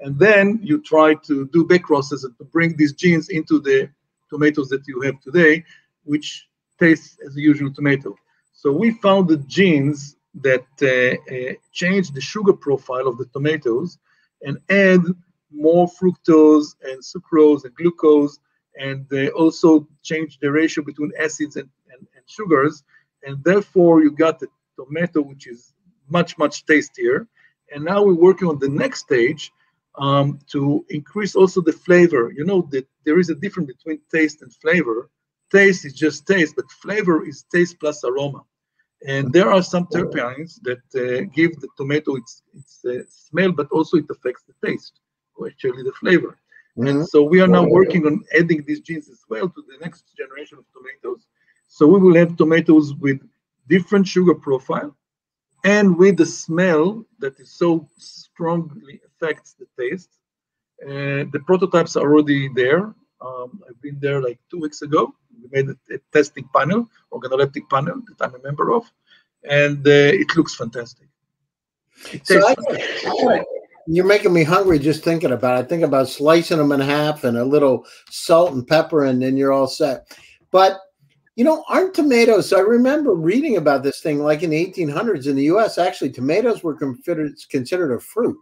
And 0.01 0.19
then 0.19 0.59
you 0.63 0.83
try 0.83 1.15
to 1.15 1.47
do 1.49 1.65
back 1.65 1.89
and 1.89 2.39
to 2.39 2.45
bring 2.53 2.77
these 2.77 2.93
genes 2.93 3.29
into 3.29 3.61
the 3.61 3.89
tomatoes 4.29 4.69
that 4.71 4.87
you 4.87 5.01
have 5.03 5.21
today, 5.21 5.65
which 6.03 6.49
taste 6.79 7.21
as 7.25 7.37
usual 7.37 7.73
tomato. 7.73 8.17
So 8.53 8.73
we 8.73 8.93
found 8.93 9.29
the 9.29 9.37
genes 9.37 10.17
that 10.43 10.67
uh, 10.83 11.35
uh, 11.35 11.55
change 11.73 12.11
the 12.11 12.21
sugar 12.21 12.53
profile 12.53 13.07
of 13.07 13.19
the 13.19 13.27
tomatoes 13.27 13.99
and 14.43 14.59
add 14.69 15.03
more 15.53 15.87
fructose 15.87 16.75
and 16.83 17.01
sucrose 17.01 17.65
and 17.65 17.75
glucose, 17.77 18.39
and 18.77 19.07
they 19.09 19.29
also 19.31 19.87
change 20.03 20.39
the 20.41 20.51
ratio 20.51 20.83
between 20.83 21.13
acids 21.21 21.57
and 21.57 21.69
sugars. 22.27 22.83
And 23.23 23.43
therefore, 23.45 24.03
you 24.03 24.11
got 24.11 24.39
the 24.39 24.49
tomato 24.77 25.23
which 25.23 25.47
is 25.47 25.73
much, 26.09 26.37
much 26.39 26.67
tastier. 26.67 27.27
And 27.73 27.85
now 27.85 28.03
we're 28.03 28.15
working 28.15 28.49
on 28.49 28.59
the 28.59 28.69
next 28.69 29.01
stage, 29.01 29.51
um, 29.97 30.39
to 30.51 30.85
increase 30.91 31.35
also 31.35 31.61
the 31.61 31.73
flavor. 31.73 32.33
You 32.37 32.45
know 32.45 32.69
that 32.73 32.87
there 33.05 33.19
is 33.19 33.31
a 33.31 33.35
difference 33.35 33.73
between 33.73 34.01
taste 34.13 34.43
and 34.43 34.53
flavor. 34.55 35.11
Taste 35.53 35.85
is 35.85 35.93
just 35.93 36.27
taste, 36.27 36.57
but 36.57 36.71
flavor 36.71 37.27
is 37.27 37.45
taste 37.53 37.79
plus 37.79 38.05
aroma. 38.05 38.43
And 39.07 39.33
there 39.33 39.51
are 39.53 39.63
some 39.63 39.87
terpenes 39.87 40.61
that 40.63 40.83
uh, 40.97 41.29
give 41.35 41.61
the 41.61 41.69
tomato 41.77 42.17
its, 42.17 42.43
its 42.55 42.85
uh, 42.85 43.05
smell, 43.09 43.53
but 43.53 43.71
also 43.71 43.99
it 43.99 44.07
affects 44.11 44.45
the 44.45 44.67
taste, 44.67 45.01
or 45.37 45.47
actually 45.47 45.83
the 45.83 45.93
flavor. 45.93 46.39
Mm-hmm. 46.79 46.89
And 46.89 47.09
so 47.09 47.23
we 47.23 47.41
are 47.41 47.47
now 47.47 47.67
working 47.67 48.07
on 48.07 48.25
adding 48.37 48.65
these 48.67 48.81
genes 48.81 49.09
as 49.09 49.23
well 49.29 49.49
to 49.49 49.65
the 49.69 49.79
next 49.85 50.05
generation 50.17 50.59
of 50.59 50.65
tomatoes. 50.73 51.27
So 51.67 51.87
we 51.87 52.01
will 52.01 52.15
have 52.15 52.37
tomatoes 52.37 52.95
with 52.95 53.21
different 53.69 54.07
sugar 54.07 54.35
profile 54.35 54.97
and 55.65 55.97
with 55.97 56.19
the 56.19 56.27
smell 56.27 57.05
that 57.19 57.39
is 57.41 57.51
so 57.51 57.89
strongly 57.97 59.01
affects 59.07 59.55
the 59.55 59.67
taste. 59.79 60.11
Uh, 60.83 61.25
the 61.33 61.43
prototypes 61.47 61.97
are 61.97 62.03
already 62.03 62.49
there. 62.55 62.95
Um, 63.21 63.63
I've 63.69 63.81
been 63.81 63.99
there 64.01 64.21
like 64.21 64.39
two 64.51 64.61
weeks 64.61 64.83
ago. 64.83 65.15
We 65.43 65.49
made 65.51 65.69
a, 65.71 65.95
a 65.95 65.99
testing 66.13 66.49
panel, 66.55 66.91
organoleptic 67.11 67.71
panel 67.71 68.03
that 68.07 68.25
I'm 68.25 68.35
a 68.35 68.43
member 68.43 68.73
of, 68.73 68.91
and 69.43 69.87
uh, 69.87 69.91
it 69.91 70.37
looks 70.37 70.55
fantastic. 70.55 71.09
It 72.13 72.27
so 72.27 72.41
I, 72.47 73.43
you're 73.87 74.05
making 74.05 74.33
me 74.33 74.45
hungry 74.45 74.79
just 74.79 75.05
thinking 75.05 75.33
about 75.33 75.59
it. 75.59 75.65
I 75.65 75.69
think 75.69 75.83
about 75.83 76.09
slicing 76.09 76.59
them 76.59 76.73
in 76.73 76.81
half 76.81 77.25
and 77.25 77.39
a 77.39 77.45
little 77.45 77.87
salt 78.11 78.53
and 78.53 78.67
pepper, 78.67 79.05
and 79.05 79.23
then 79.23 79.37
you're 79.37 79.53
all 79.53 79.67
set. 79.67 80.17
But 80.51 80.79
you 81.37 81.45
know, 81.45 81.65
aren't 81.69 81.95
tomatoes? 81.95 82.53
I 82.53 82.61
remember 82.61 83.15
reading 83.15 83.57
about 83.57 83.83
this 83.83 84.01
thing 84.01 84.23
like 84.23 84.43
in 84.43 84.51
the 84.51 84.67
1800s 84.67 85.27
in 85.27 85.37
the 85.37 85.45
U.S. 85.45 85.79
Actually, 85.79 86.11
tomatoes 86.11 86.63
were 86.63 86.75
considered 86.75 87.33
considered 87.51 87.95
a 87.95 88.01
fruit, 88.01 88.39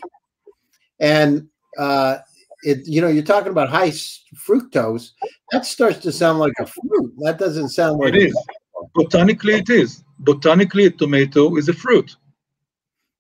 and 1.00 1.48
uh, 1.78 2.18
it. 2.62 2.86
You 2.86 3.00
know, 3.00 3.08
you're 3.08 3.22
talking 3.22 3.52
about 3.52 3.68
high 3.68 3.90
fructose. 3.90 5.10
That 5.52 5.64
starts 5.64 5.98
to 6.00 6.12
sound 6.12 6.38
like 6.38 6.54
a 6.60 6.66
fruit. 6.66 7.14
That 7.18 7.38
doesn't 7.38 7.70
sound 7.70 7.98
like 7.98 8.14
it 8.14 8.28
is. 8.28 8.46
Botanically, 8.94 9.54
it 9.54 9.70
is. 9.70 10.04
Botanically, 10.18 10.86
a 10.86 10.90
tomato 10.90 11.56
is 11.56 11.68
a 11.68 11.72
fruit. 11.72 12.16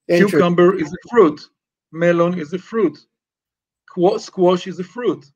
Cucumber 0.08 0.78
is 0.78 0.92
a 0.92 1.08
fruit 1.08 1.48
melon 1.92 2.38
is 2.38 2.52
a 2.52 2.58
fruit. 2.58 2.98
Squash 4.18 4.66
is 4.66 4.80
a 4.80 4.84
fruit. 4.84 5.26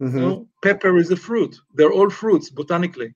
Mm-hmm. 0.00 0.18
You 0.18 0.22
know, 0.22 0.48
pepper 0.62 0.96
is 0.96 1.10
a 1.10 1.16
fruit. 1.16 1.56
They're 1.74 1.92
all 1.92 2.10
fruits 2.10 2.50
botanically. 2.50 3.14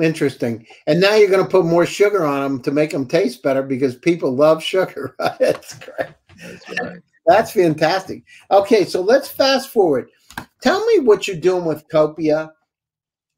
Interesting. 0.00 0.66
And 0.86 1.00
now 1.00 1.14
you're 1.14 1.30
going 1.30 1.44
to 1.44 1.50
put 1.50 1.64
more 1.64 1.86
sugar 1.86 2.24
on 2.24 2.42
them 2.42 2.62
to 2.62 2.70
make 2.70 2.90
them 2.90 3.06
taste 3.06 3.42
better 3.42 3.62
because 3.62 3.96
people 3.96 4.34
love 4.34 4.62
sugar. 4.62 5.14
That's 5.40 5.74
great. 5.78 6.14
That's, 6.40 6.80
right. 6.80 6.98
That's 7.26 7.52
fantastic. 7.52 8.22
Okay, 8.50 8.84
so 8.84 9.00
let's 9.00 9.28
fast 9.28 9.70
forward. 9.70 10.08
Tell 10.62 10.84
me 10.86 11.00
what 11.00 11.26
you're 11.26 11.36
doing 11.36 11.64
with 11.64 11.88
Copia 11.88 12.50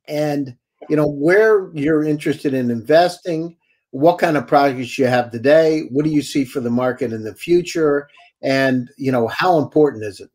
and 0.07 0.55
you 0.89 0.97
know 0.97 1.07
where 1.07 1.71
you're 1.75 2.05
interested 2.05 2.53
in 2.53 2.71
investing 2.71 3.57
what 3.93 4.19
kind 4.19 4.37
of 4.37 4.47
projects 4.47 4.99
you 4.99 5.07
have 5.07 5.31
today 5.31 5.83
what 5.91 6.05
do 6.05 6.11
you 6.11 6.23
see 6.23 6.45
for 6.45 6.61
the 6.61 6.71
market 6.71 7.13
in 7.13 7.23
the 7.23 7.35
future 7.35 8.09
and 8.43 8.91
you 8.97 9.13
know 9.13 9.29
how 9.29 9.59
important 9.59 10.05
is 10.05 10.21
it 10.21 10.31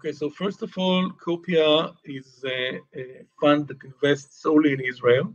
okay 0.00 0.12
so 0.12 0.30
first 0.30 0.62
of 0.62 0.72
all 0.78 1.10
copia 1.10 1.94
is 2.04 2.42
a, 2.46 2.80
a 2.96 3.04
fund 3.38 3.68
that 3.68 3.84
invests 3.84 4.40
solely 4.40 4.72
in 4.72 4.80
israel. 4.80 5.34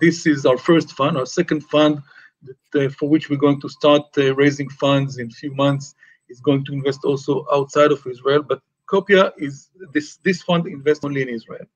This 0.00 0.26
is 0.26 0.46
our 0.46 0.58
first 0.58 0.92
fund. 0.92 1.16
Our 1.16 1.26
second 1.26 1.60
fund 1.74 2.02
that, 2.42 2.86
uh, 2.86 2.88
for 2.90 3.08
which 3.08 3.30
we're 3.30 3.44
going 3.46 3.60
to 3.60 3.68
start 3.68 4.02
uh, 4.16 4.34
raising 4.34 4.68
funds 4.68 5.18
in 5.18 5.26
a 5.28 5.38
few 5.42 5.54
months 5.54 5.94
is 6.28 6.40
going 6.40 6.64
to 6.64 6.72
invest 6.72 7.00
also 7.04 7.46
outside 7.52 7.92
of 7.92 8.04
israel. 8.06 8.42
But 8.42 8.60
copia 8.90 9.32
is 9.38 9.70
this 9.92 10.16
this 10.24 10.42
fund 10.42 10.66
invests 10.66 11.04
only 11.04 11.22
in 11.22 11.28
israel. 11.28 11.66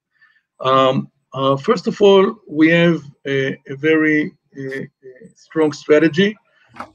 Um, 0.61 1.09
uh, 1.33 1.57
first 1.57 1.87
of 1.87 2.03
all, 2.03 2.25
we 2.49 2.69
have 2.71 3.01
a, 3.27 3.57
a 3.73 3.77
very 3.77 4.33
a, 4.57 4.65
a 4.83 4.89
strong 5.37 5.71
strategy. 5.73 6.37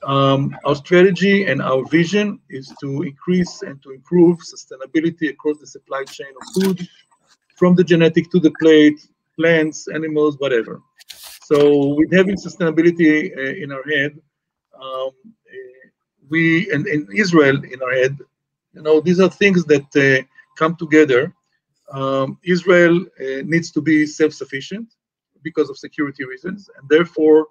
Um, 0.03 0.57
our 0.65 0.75
strategy 0.75 1.45
and 1.45 1.61
our 1.61 1.85
vision 1.85 2.39
is 2.49 2.73
to 2.81 3.03
increase 3.03 3.61
and 3.61 3.81
to 3.83 3.91
improve 3.91 4.39
sustainability 4.39 5.29
across 5.29 5.59
the 5.59 5.67
supply 5.67 6.03
chain 6.05 6.33
of 6.39 6.63
food, 6.63 6.87
from 7.55 7.75
the 7.75 7.83
genetic 7.83 8.29
to 8.31 8.39
the 8.39 8.51
plate, 8.59 8.99
plants, 9.35 9.87
animals, 9.87 10.37
whatever. 10.39 10.81
So, 11.43 11.95
with 11.95 12.11
having 12.11 12.35
sustainability 12.35 13.35
uh, 13.37 13.55
in 13.63 13.71
our 13.71 13.83
head, 13.83 14.11
um, 14.81 15.09
uh, 15.09 15.87
we 16.29 16.71
and, 16.71 16.85
in 16.87 17.07
Israel 17.13 17.63
in 17.63 17.81
our 17.81 17.93
head, 17.93 18.17
you 18.73 18.81
know, 18.81 18.99
these 18.99 19.19
are 19.19 19.29
things 19.29 19.63
that 19.65 19.87
uh, 19.95 20.25
come 20.57 20.75
together 20.75 21.33
um, 21.91 22.37
Israel 22.43 23.05
uh, 23.19 23.41
needs 23.45 23.71
to 23.71 23.81
be 23.81 24.05
self-sufficient 24.05 24.93
because 25.43 25.69
of 25.69 25.77
security 25.77 26.25
reasons, 26.25 26.69
and 26.77 26.89
therefore 26.89 27.47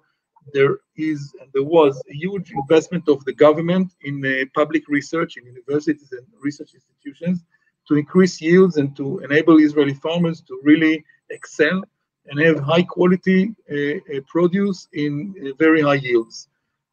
there 0.53 0.79
is 0.95 1.33
and 1.41 1.49
there 1.53 1.63
was 1.63 2.01
a 2.09 2.13
huge 2.13 2.51
investment 2.51 3.07
of 3.07 3.23
the 3.25 3.33
government 3.33 3.91
in 4.01 4.25
uh, 4.25 4.45
public 4.53 4.87
research 4.87 5.37
in 5.37 5.45
universities 5.45 6.11
and 6.11 6.25
research 6.41 6.73
institutions 6.73 7.43
to 7.87 7.95
increase 7.95 8.41
yields 8.41 8.77
and 8.77 8.95
to 8.95 9.19
enable 9.19 9.57
Israeli 9.57 9.93
farmers 9.93 10.41
to 10.41 10.59
really 10.63 11.03
excel 11.29 11.81
and 12.27 12.39
have 12.39 12.59
high 12.59 12.83
quality 12.83 13.55
uh, 13.71 13.75
uh 13.75 14.21
produce 14.27 14.87
in 14.93 15.33
uh, 15.37 15.53
very 15.57 15.81
high 15.81 16.01
yields. 16.07 16.49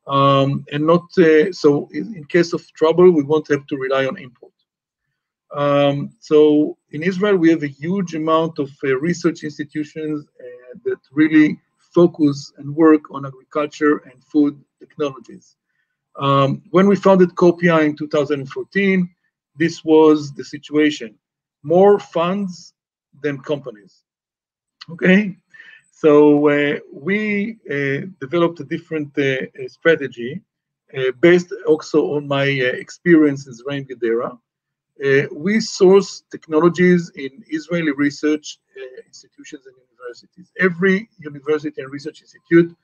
Um, 0.07 0.65
and 0.71 0.87
not 0.87 1.07
uh, 1.19 1.51
so 1.53 1.89
in, 1.93 2.25
case 2.25 2.53
of 2.53 2.63
trouble, 2.75 3.11
we 3.11 3.23
won't 3.23 3.49
have 3.49 3.67
to 3.69 3.77
rely 3.77 4.05
on 4.07 4.19
import. 4.19 4.53
Um, 5.55 6.11
so 6.21 6.77
in 6.91 7.03
Israel, 7.03 7.37
we 7.37 7.49
have 7.49 7.63
a 7.63 7.75
huge 7.83 8.15
amount 8.15 8.59
of 8.59 8.69
research 8.83 9.45
institutions 9.45 10.27
that 10.85 10.99
really 11.13 11.59
focus 11.95 12.53
and 12.59 12.75
work 12.75 13.11
on 13.11 13.27
agriculture 13.27 13.99
and 14.11 14.23
food 14.25 14.61
technologies. 14.81 15.57
Um, 16.17 16.63
when 16.71 16.87
we 16.87 16.97
founded 16.97 17.35
Copia 17.35 17.85
in 17.85 17.97
2014, 17.97 19.09
this 19.57 19.85
was 19.85 20.33
the 20.33 20.45
situation. 20.45 21.15
More 21.63 21.99
funds 21.99 22.75
than 23.23 23.41
companies. 23.41 24.03
Okay, 24.91 25.37
so 25.91 26.49
uh, 26.49 26.79
we 26.93 27.57
uh, 27.71 28.07
developed 28.21 28.61
a 28.61 28.65
different 28.65 29.17
uh, 29.19 29.47
strategy 29.67 30.43
uh, 30.97 31.11
based 31.21 31.53
also 31.67 32.15
on 32.17 32.29
my 32.29 32.45
experience 32.45 33.47
in 33.47 33.55
Zeraim 33.55 33.89
Gedera. 33.89 34.39
Uh, 35.05 35.27
we 35.33 35.59
source 35.61 36.23
technologies 36.31 37.11
in 37.17 37.45
Israeli 37.49 37.93
research 37.93 38.59
uh, 38.77 39.03
institutions 39.07 39.67
and 39.67 39.75
universities. 40.05 40.53
Every 40.61 41.09
university 41.19 41.83
and 41.83 41.93
research 41.93 42.23
institute, 42.23 42.75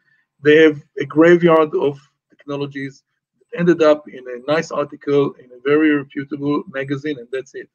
they 0.42 0.56
have 0.62 0.82
a 0.98 1.04
graveyard 1.04 1.74
of 1.74 1.98
technologies 2.30 3.02
that 3.38 3.60
ended 3.60 3.82
up 3.82 4.08
in 4.08 4.24
a 4.28 4.52
nice 4.52 4.70
article 4.70 5.32
in 5.34 5.46
a 5.46 5.60
very 5.64 5.96
reputable 5.96 6.62
magazine, 6.72 7.18
and 7.18 7.28
that's 7.32 7.54
it. 7.54 7.68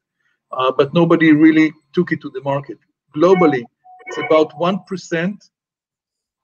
Uh, 0.52 0.72
but 0.72 0.94
nobody 0.94 1.32
really 1.32 1.72
took 1.92 2.12
it 2.12 2.20
to 2.20 2.30
the 2.30 2.42
market. 2.42 2.78
Globally, 3.14 3.64
it's 4.06 4.18
about 4.18 4.52
1% 4.58 5.50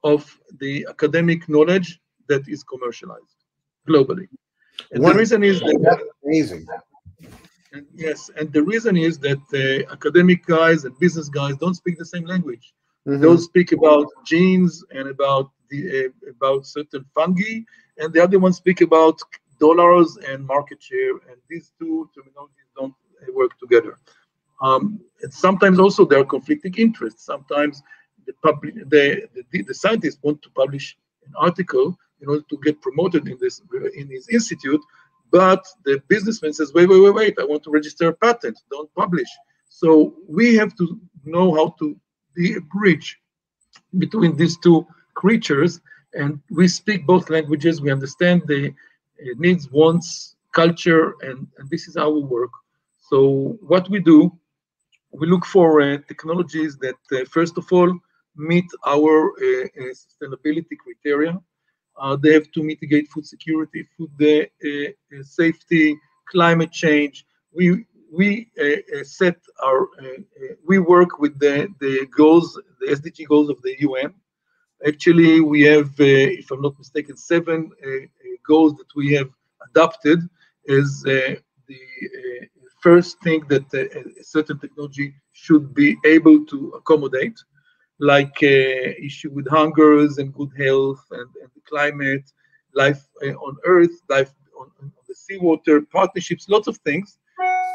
of 0.05 0.39
the 0.59 0.87
academic 0.89 1.49
knowledge 1.49 2.01
that 2.29 2.49
is 2.49 2.65
commercialized 2.65 3.37
globally. 3.89 4.29
And 4.91 5.03
One, 5.03 5.13
the 5.13 5.19
reason 5.19 5.45
is 5.45 5.61
that 5.61 5.79
that's 5.83 6.03
amazing. 6.25 6.67
And 7.73 7.87
yes, 7.95 8.31
and 8.37 8.53
the 8.53 8.63
reason 8.63 8.97
is 8.97 9.19
that 9.21 9.43
uh, 9.55 9.93
academic 9.93 10.45
guys 10.45 10.85
and 10.85 10.99
business 10.99 11.29
guys 11.29 11.57
don't 11.57 11.75
speak 11.75 11.99
the 11.99 12.05
same 12.05 12.25
language. 12.25 12.75
Mm-hmm. 13.07 13.21
They'll 13.21 13.39
speak 13.39 13.73
about 13.73 14.07
genes 14.25 14.85
and 14.91 15.09
about 15.09 15.51
the 15.71 16.07
uh, 16.07 16.31
about 16.31 16.67
certain 16.67 17.05
fungi, 17.15 17.61
and 17.99 18.13
the 18.13 18.23
other 18.23 18.39
ones 18.39 18.57
speak 18.57 18.81
about 18.81 19.19
dollars 19.59 20.19
and 20.29 20.47
market 20.47 20.83
share. 20.83 21.15
And 21.29 21.37
these 21.49 21.73
two 21.79 22.09
terminologies 22.15 22.71
don't 22.77 22.95
uh, 23.23 23.33
work 23.33 23.59
together. 23.59 23.99
Um, 24.61 25.01
and 25.23 25.33
sometimes 25.35 25.79
also 25.81 26.05
there 26.05 26.21
are 26.21 26.25
conflicting 26.25 26.75
interests. 26.77 27.25
Sometimes 27.25 27.83
the 28.27 28.35
public, 28.45 28.75
the, 28.89 29.29
the, 29.51 29.63
the 29.63 29.75
scientists 29.75 30.19
want 30.23 30.41
to 30.43 30.51
publish 30.51 30.97
an 31.27 31.33
article 31.37 31.97
in 32.21 32.29
order 32.29 32.45
to 32.49 32.59
get 32.63 32.81
promoted 32.81 33.27
in 33.27 33.37
this 33.41 33.61
in 33.95 34.09
his 34.09 34.29
institute, 34.29 34.81
but 35.33 35.67
the 35.85 36.01
businessman 36.09 36.53
says, 36.53 36.73
wait, 36.73 36.89
wait, 36.89 37.01
wait, 37.01 37.15
wait, 37.15 37.35
I 37.41 37.45
want 37.45 37.65
to 37.65 37.71
register 37.71 38.09
a 38.09 38.13
patent, 38.13 38.57
don't 38.71 38.93
publish. 38.95 39.29
So 39.69 40.15
we 40.29 40.55
have 40.55 40.77
to 40.77 41.01
know 41.25 41.55
how 41.55 41.75
to 41.81 41.97
a 42.39 42.61
bridge 42.73 43.19
between 43.99 44.37
these 44.37 44.57
two 44.59 44.87
creatures. 45.15 45.81
And 46.15 46.41
we 46.51 46.69
speak 46.69 47.07
both 47.07 47.31
languages, 47.31 47.81
we 47.81 47.91
understand 47.91 48.43
the 48.47 48.69
uh, 48.69 49.35
needs, 49.39 49.71
wants, 49.71 50.37
culture, 50.53 51.15
and, 51.23 51.47
and 51.59 51.71
this 51.71 51.89
is 51.89 51.97
we 51.97 52.23
work. 52.23 52.51
So 52.99 53.59
what 53.67 53.89
we 53.89 54.01
do, 54.01 54.33
we 55.13 55.27
look 55.27 55.45
for 55.45 55.81
uh, 55.81 55.99
technologies 56.09 56.77
that, 56.79 56.97
uh, 57.13 57.25
first 57.31 57.57
of 57.57 57.71
all, 57.73 57.99
meet 58.37 58.65
our 58.87 59.33
uh, 59.33 59.65
uh, 59.65 59.95
sustainability 59.95 60.77
criteria 60.83 61.39
uh, 61.99 62.17
they 62.17 62.33
have 62.33 62.51
to 62.53 62.63
mitigate 62.63 63.09
food 63.09 63.27
security, 63.27 63.87
food 63.97 64.11
safety, 65.23 65.99
climate 66.31 66.73
change. 66.73 67.27
We 67.55 67.85
we 68.13 68.49
uh, 68.61 68.65
uh, 68.65 69.05
set 69.05 69.37
our 69.65 69.83
uh, 70.01 70.21
we 70.67 70.79
work 70.79 71.19
with 71.19 71.39
the 71.39 71.69
the 71.81 72.07
goals, 72.17 72.61
the 72.81 72.89
SDG 72.89 73.27
goals 73.29 73.49
of 73.51 73.61
the 73.63 73.75
UN. 73.81 74.15
Actually, 74.87 75.41
we 75.41 75.63
have, 75.63 75.93
if 75.99 76.51
I'm 76.51 76.61
not 76.61 76.77
mistaken, 76.79 77.17
seven 77.17 77.71
goals 78.47 78.75
that 78.75 78.93
we 78.97 79.13
have 79.15 79.31
adopted 79.71 80.19
as 80.69 81.03
the 81.03 81.39
first 82.83 83.21
thing 83.23 83.45
that 83.49 83.67
a 83.75 84.25
certain 84.25 84.59
technology 84.59 85.15
should 85.33 85.73
be 85.75 85.97
able 86.05 86.45
to 86.47 86.59
accommodate. 86.81 87.39
like 88.01 88.37
uh, 88.43 89.07
issue 89.09 89.31
with 89.31 89.49
hungers 89.49 90.19
and 90.19 90.35
good 90.35 90.51
health 90.59 91.03
and, 91.13 91.29
and 91.43 91.51
the 91.55 91.61
climate, 91.69 92.25
life 92.75 93.03
uh, 93.25 93.35
on 93.47 93.57
Earth, 93.65 93.97
life 94.09 94.33
on, 94.59 94.69
on, 94.83 94.93
the 95.09 95.15
seawater, 95.15 95.83
partnerships, 95.83 96.49
lots 96.49 96.67
of 96.67 96.77
things. 96.79 97.19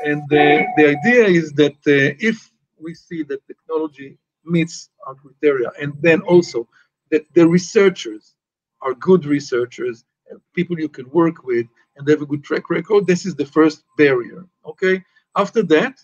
And 0.04 0.22
the, 0.30 0.66
idea 0.78 1.26
is 1.26 1.54
that 1.54 1.78
uh, 1.88 2.16
if 2.20 2.52
we 2.80 2.94
see 2.94 3.24
that 3.24 3.46
technology 3.48 4.18
meets 4.46 4.90
our 5.06 5.16
criteria, 5.16 5.72
and 5.82 5.94
then 6.02 6.22
also 6.22 6.68
that 7.12 7.26
the 7.34 7.48
researchers 7.48 8.36
are 8.82 8.94
good 8.94 9.26
researchers, 9.26 10.06
and 10.30 10.40
people 10.54 10.80
you 10.80 10.90
can 10.90 11.10
work 11.10 11.44
with, 11.44 11.68
and 11.96 12.06
they 12.06 12.12
have 12.12 12.22
a 12.22 12.26
good 12.26 12.44
track 12.44 12.70
record, 12.70 13.08
this 13.08 13.26
is 13.26 13.36
the 13.36 13.46
first 13.46 13.84
barrier. 13.98 14.46
Okay. 14.66 15.04
After 15.36 15.64
that, 15.64 15.96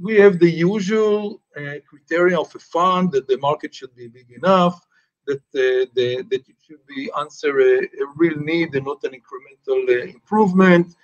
we 0.00 0.16
have 0.16 0.38
the 0.38 0.50
usual 0.50 1.42
uh, 1.56 1.74
criteria 1.88 2.38
of 2.38 2.54
a 2.54 2.58
fund 2.58 3.12
that 3.12 3.26
the 3.28 3.38
market 3.38 3.74
should 3.74 3.94
be 3.94 4.08
big 4.08 4.30
enough, 4.30 4.80
that 5.26 5.42
uh, 5.54 5.86
the, 5.94 6.24
that 6.30 6.48
it 6.48 6.56
should 6.66 6.84
be 6.86 7.10
answer 7.18 7.60
a, 7.60 7.78
a, 7.84 8.06
real 8.16 8.38
need 8.38 8.74
and 8.74 8.86
not 8.86 9.04
an 9.04 9.12
incremental 9.12 9.88
uh, 9.88 10.04
improvement, 10.04 10.94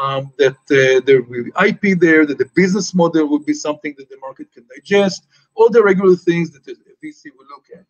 um, 0.00 0.32
that 0.38 0.56
uh, 0.70 1.00
there 1.06 1.22
will 1.22 1.44
be 1.44 1.52
IP 1.66 1.98
there, 1.98 2.26
that 2.26 2.38
the 2.38 2.50
business 2.54 2.94
model 2.94 3.26
will 3.28 3.38
be 3.38 3.54
something 3.54 3.94
that 3.98 4.08
the 4.08 4.18
market 4.20 4.52
can 4.52 4.66
digest, 4.74 5.26
all 5.54 5.70
the 5.70 5.82
regular 5.82 6.16
things 6.16 6.50
that 6.50 6.66
a 6.68 6.74
VC 7.04 7.26
will 7.36 7.46
look 7.50 7.66
at. 7.74 7.84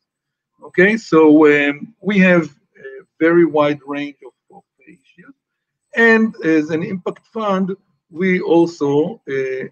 Okay, 0.65 0.97
so 0.97 1.47
um, 1.47 1.95
we 2.01 2.19
have 2.19 2.45
a 2.45 3.05
very 3.21 3.45
wide 3.45 3.81
range 3.87 4.17
of, 4.27 4.57
of 4.57 4.63
issues. 4.87 5.35
And 5.97 6.35
as 6.45 6.71
an 6.71 6.83
impact 6.83 7.27
fund, 7.27 7.77
we 8.11 8.41
also 8.41 9.21
uh, 9.29 9.35
uh, 9.35 9.69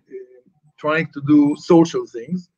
trying 0.78 1.08
to 1.14 1.22
do 1.26 1.56
social 1.58 2.06
things. 2.06 2.50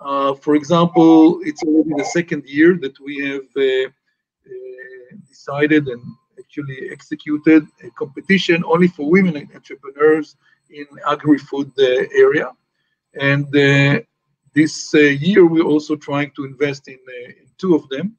Uh, 0.00 0.34
for 0.34 0.56
example, 0.56 1.40
it's 1.42 1.62
already 1.62 1.94
the 1.96 2.04
second 2.04 2.44
year 2.46 2.78
that 2.80 2.98
we 3.00 3.18
have 3.28 3.46
uh, 3.56 3.88
uh, 3.88 5.16
decided 5.28 5.86
and 5.88 6.02
actually 6.52 6.90
executed 6.90 7.66
a 7.82 7.90
competition 7.90 8.62
only 8.66 8.88
for 8.88 9.10
women 9.10 9.36
entrepreneurs 9.54 10.36
in 10.70 10.86
agri-food 11.08 11.72
uh, 11.78 11.84
area. 12.14 12.50
And 13.18 13.50
this 14.54 14.92
year, 14.94 15.46
we're 15.46 15.70
also 15.74 15.96
trying 15.96 16.30
to 16.36 16.44
invest 16.44 16.88
in, 16.88 16.98
in 17.40 17.46
two 17.58 17.74
of 17.74 17.88
them. 17.88 18.16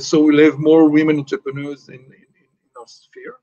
so 0.00 0.20
we'll 0.20 0.44
have 0.44 0.58
more 0.58 0.88
women 0.88 1.18
entrepreneurs 1.18 1.88
in, 1.88 2.02
in, 2.22 2.28
in 2.42 2.72
our 2.78 2.86
sphere. 2.86 3.36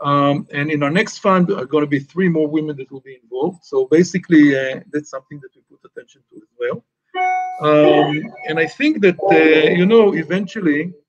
Um, 0.00 0.46
and 0.52 0.70
in 0.70 0.82
our 0.82 0.90
next 0.90 1.18
fund 1.18 1.50
are 1.50 1.66
going 1.66 1.84
to 1.84 1.90
be 1.96 1.98
three 1.98 2.28
more 2.28 2.48
women 2.48 2.76
that 2.76 2.90
will 2.90 3.00
be 3.00 3.18
involved. 3.22 3.64
So 3.64 3.86
basically, 3.86 4.44
uh, 4.56 4.80
that's 4.92 5.10
something 5.10 5.40
that 5.42 5.50
we 5.54 5.60
put 5.70 5.80
attention 5.90 6.22
to 6.30 6.36
as 6.36 6.50
well. 6.60 6.78
Um, 7.60 8.22
and 8.48 8.58
I 8.58 8.66
think 8.66 9.02
that, 9.02 9.16
uh, 9.20 9.70
you 9.80 9.86
know, 9.86 10.14
eventually, 10.14 10.80
uh, 10.84 11.07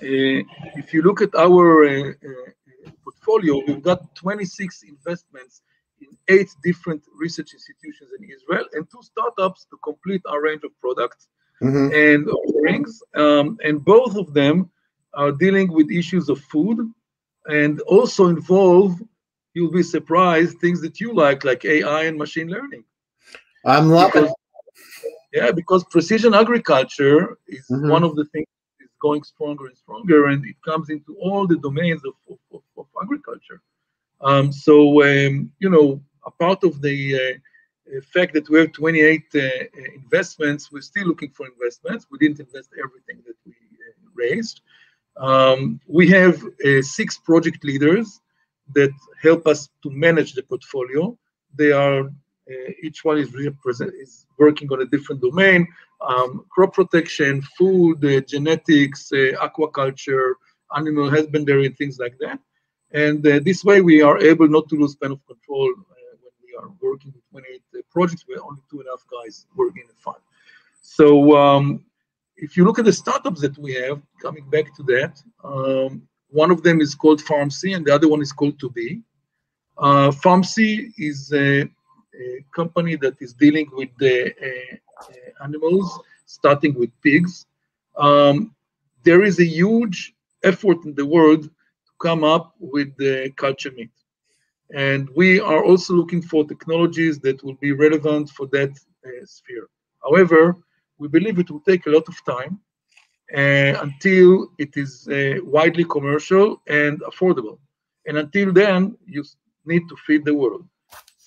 if 0.00 0.92
you 0.92 1.02
look 1.02 1.20
at 1.20 1.34
our 1.34 1.84
uh, 1.84 2.10
uh, 2.10 2.90
portfolio, 3.04 3.62
we've 3.66 3.82
got 3.82 4.14
26 4.14 4.82
investments 4.84 5.62
in 6.00 6.08
eight 6.28 6.48
different 6.62 7.02
research 7.16 7.52
institutions 7.52 8.10
in 8.18 8.28
Israel 8.30 8.64
and 8.72 8.86
two 8.90 9.02
startups 9.02 9.66
to 9.70 9.76
complete 9.82 10.22
our 10.26 10.42
range 10.42 10.62
of 10.64 10.70
products 10.80 11.28
mm-hmm. 11.62 11.92
and 11.92 12.28
offerings. 12.28 13.02
Um, 13.14 13.58
and 13.64 13.84
both 13.84 14.16
of 14.16 14.34
them 14.34 14.70
are 15.14 15.32
dealing 15.32 15.72
with 15.72 15.90
issues 15.90 16.28
of 16.28 16.40
food 16.40 16.78
and 17.46 17.80
also 17.82 18.28
involve, 18.28 19.00
you'll 19.54 19.72
be 19.72 19.82
surprised, 19.82 20.58
things 20.58 20.80
that 20.82 21.00
you 21.00 21.14
like, 21.14 21.44
like 21.44 21.64
AI 21.64 22.04
and 22.04 22.18
machine 22.18 22.48
learning. 22.48 22.84
I'm 23.64 23.88
loving 23.88 24.22
because, 24.22 24.34
Yeah, 25.32 25.50
because 25.52 25.84
precision 25.84 26.34
agriculture 26.34 27.38
is 27.48 27.66
mm-hmm. 27.70 27.88
one 27.88 28.04
of 28.04 28.14
the 28.16 28.26
things 28.26 28.46
going 29.00 29.22
stronger 29.22 29.66
and 29.66 29.76
stronger, 29.76 30.26
and 30.26 30.44
it 30.44 30.56
comes 30.64 30.90
into 30.90 31.16
all 31.16 31.46
the 31.46 31.56
domains 31.56 32.02
of, 32.04 32.14
of, 32.52 32.62
of, 32.76 32.86
agriculture. 33.02 33.60
Um, 34.20 34.52
so, 34.52 35.02
um, 35.02 35.50
you 35.60 35.70
know, 35.70 36.00
a 36.26 36.30
part 36.30 36.64
of 36.64 36.82
the 36.82 37.14
uh, 37.14 38.00
fact 38.12 38.34
that 38.34 38.48
we 38.48 38.58
have 38.58 38.72
28 38.72 39.22
uh, 39.34 39.40
investments, 39.94 40.70
we're 40.72 40.80
still 40.80 41.06
looking 41.06 41.30
for 41.30 41.46
investments. 41.46 42.06
We 42.10 42.18
didn't 42.18 42.40
invest 42.40 42.70
everything 42.78 43.22
that 43.26 43.36
we 43.46 43.52
uh, 43.52 44.08
raised. 44.14 44.60
Um, 45.16 45.80
we 45.86 46.08
have 46.08 46.42
uh, 46.64 46.82
six 46.82 47.18
project 47.18 47.64
leaders 47.64 48.20
that 48.74 48.92
help 49.22 49.46
us 49.46 49.68
to 49.82 49.90
manage 49.90 50.34
the 50.34 50.42
portfolio. 50.42 51.16
They 51.54 51.72
are 51.72 52.00
uh, 52.02 52.08
each 52.82 53.04
one 53.04 53.18
is 53.18 53.32
represent 53.34 53.92
is 53.94 54.26
working 54.38 54.70
on 54.72 54.82
a 54.82 54.86
different 54.86 55.20
domain: 55.20 55.66
um, 56.00 56.44
crop 56.48 56.74
protection, 56.74 57.42
food, 57.56 58.04
uh, 58.04 58.20
genetics, 58.22 59.12
uh, 59.12 59.32
aquaculture, 59.46 60.34
animal 60.76 61.10
husbandry, 61.10 61.66
and 61.66 61.76
things 61.76 61.98
like 61.98 62.16
that. 62.18 62.38
And 62.92 63.26
uh, 63.26 63.40
this 63.44 63.64
way, 63.64 63.80
we 63.80 64.00
are 64.02 64.18
able 64.18 64.48
not 64.48 64.68
to 64.70 64.76
lose 64.76 64.92
span 64.92 65.12
of 65.12 65.26
control 65.26 65.68
uh, 65.68 66.16
when 66.22 66.32
we 66.44 66.56
are 66.58 66.70
working 66.80 67.12
with 67.14 67.22
28 67.30 67.90
projects. 67.90 68.24
We're 68.28 68.42
only 68.42 68.62
two 68.70 68.80
and 68.80 68.88
a 68.88 68.92
half 68.92 69.04
guys 69.10 69.46
working 69.54 69.82
in 69.82 69.88
the 69.88 70.00
fund. 70.00 70.22
So 70.80 71.36
um, 71.36 71.84
if 72.36 72.56
you 72.56 72.64
look 72.64 72.78
at 72.78 72.84
the 72.84 72.92
startups 72.92 73.40
that 73.42 73.58
we 73.58 73.74
have, 73.74 74.00
coming 74.22 74.48
back 74.48 74.74
to 74.76 74.82
that, 74.84 75.22
um, 75.44 76.02
one 76.30 76.50
of 76.50 76.62
them 76.62 76.80
is 76.80 76.94
called 76.94 77.20
FarmC 77.22 77.74
and 77.74 77.84
the 77.84 77.94
other 77.94 78.08
one 78.08 78.22
is 78.22 78.32
called 78.32 78.58
To-Be. 78.60 79.02
Uh, 79.76 80.10
FarmC 80.10 80.92
is 80.98 81.32
a, 81.32 81.62
a, 81.62 81.68
company 82.54 82.96
that 82.96 83.16
is 83.20 83.32
dealing 83.32 83.68
with 83.72 83.90
the 83.98 84.26
uh, 84.26 84.76
uh, 85.02 85.44
animals, 85.44 86.00
starting 86.26 86.74
with 86.74 86.90
pigs. 87.02 87.46
Um, 87.96 88.54
there 89.04 89.22
is 89.24 89.38
a 89.40 89.44
huge 89.44 90.14
effort 90.42 90.84
in 90.84 90.94
the 90.94 91.06
world 91.06 91.44
to 91.44 91.92
come 92.00 92.24
up 92.24 92.54
with 92.58 92.96
the 92.96 93.30
culture 93.36 93.72
meat. 93.72 93.90
And 94.74 95.08
we 95.16 95.40
are 95.40 95.64
also 95.64 95.94
looking 95.94 96.22
for 96.22 96.44
technologies 96.44 97.18
that 97.20 97.42
will 97.42 97.54
be 97.54 97.72
relevant 97.72 98.30
for 98.30 98.46
that 98.48 98.70
uh, 99.06 99.24
sphere. 99.24 99.68
However, 100.02 100.56
we 100.98 101.08
believe 101.08 101.38
it 101.38 101.50
will 101.50 101.60
take 101.60 101.86
a 101.86 101.90
lot 101.90 102.06
of 102.08 102.16
time 102.24 102.60
uh, 103.34 103.80
until 103.82 104.48
it 104.58 104.76
is 104.76 105.08
uh, 105.08 105.38
widely 105.42 105.84
commercial 105.84 106.60
and 106.66 107.00
affordable. 107.00 107.58
And 108.06 108.18
until 108.18 108.52
then, 108.52 108.96
you 109.06 109.24
need 109.64 109.88
to 109.88 109.96
feed 110.06 110.24
the 110.24 110.34
world. 110.34 110.66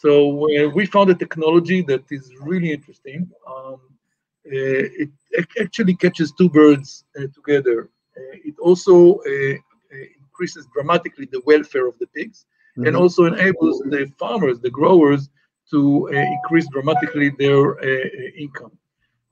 So 0.04 0.12
uh, 0.50 0.70
we 0.78 0.86
found 0.86 1.10
a 1.12 1.16
technology 1.16 1.80
that 1.84 2.04
is 2.12 2.26
really 2.50 2.72
interesting. 2.72 3.30
Um, 3.48 3.80
uh, 4.48 5.04
it 5.04 5.12
actually 5.64 5.96
catches 5.96 6.32
two 6.32 6.50
birds 6.50 7.06
uh, 7.18 7.28
together. 7.38 7.78
Uh, 8.18 8.50
it 8.50 8.56
also 8.60 9.20
increases 10.24 10.68
dramatically 10.74 11.28
the 11.32 11.42
welfare 11.52 11.88
of 11.92 11.96
the 12.02 12.08
pigs 12.16 12.38
mm 12.40 12.50
-hmm. 12.50 12.88
and 12.88 12.94
also 13.02 13.22
enables 13.34 13.78
the 13.94 14.02
farmers, 14.22 14.58
the 14.68 14.74
growers, 14.80 15.22
to 15.72 15.80
increase 16.36 16.68
dramatically 16.76 17.30
their 17.42 17.64
income. 18.44 18.74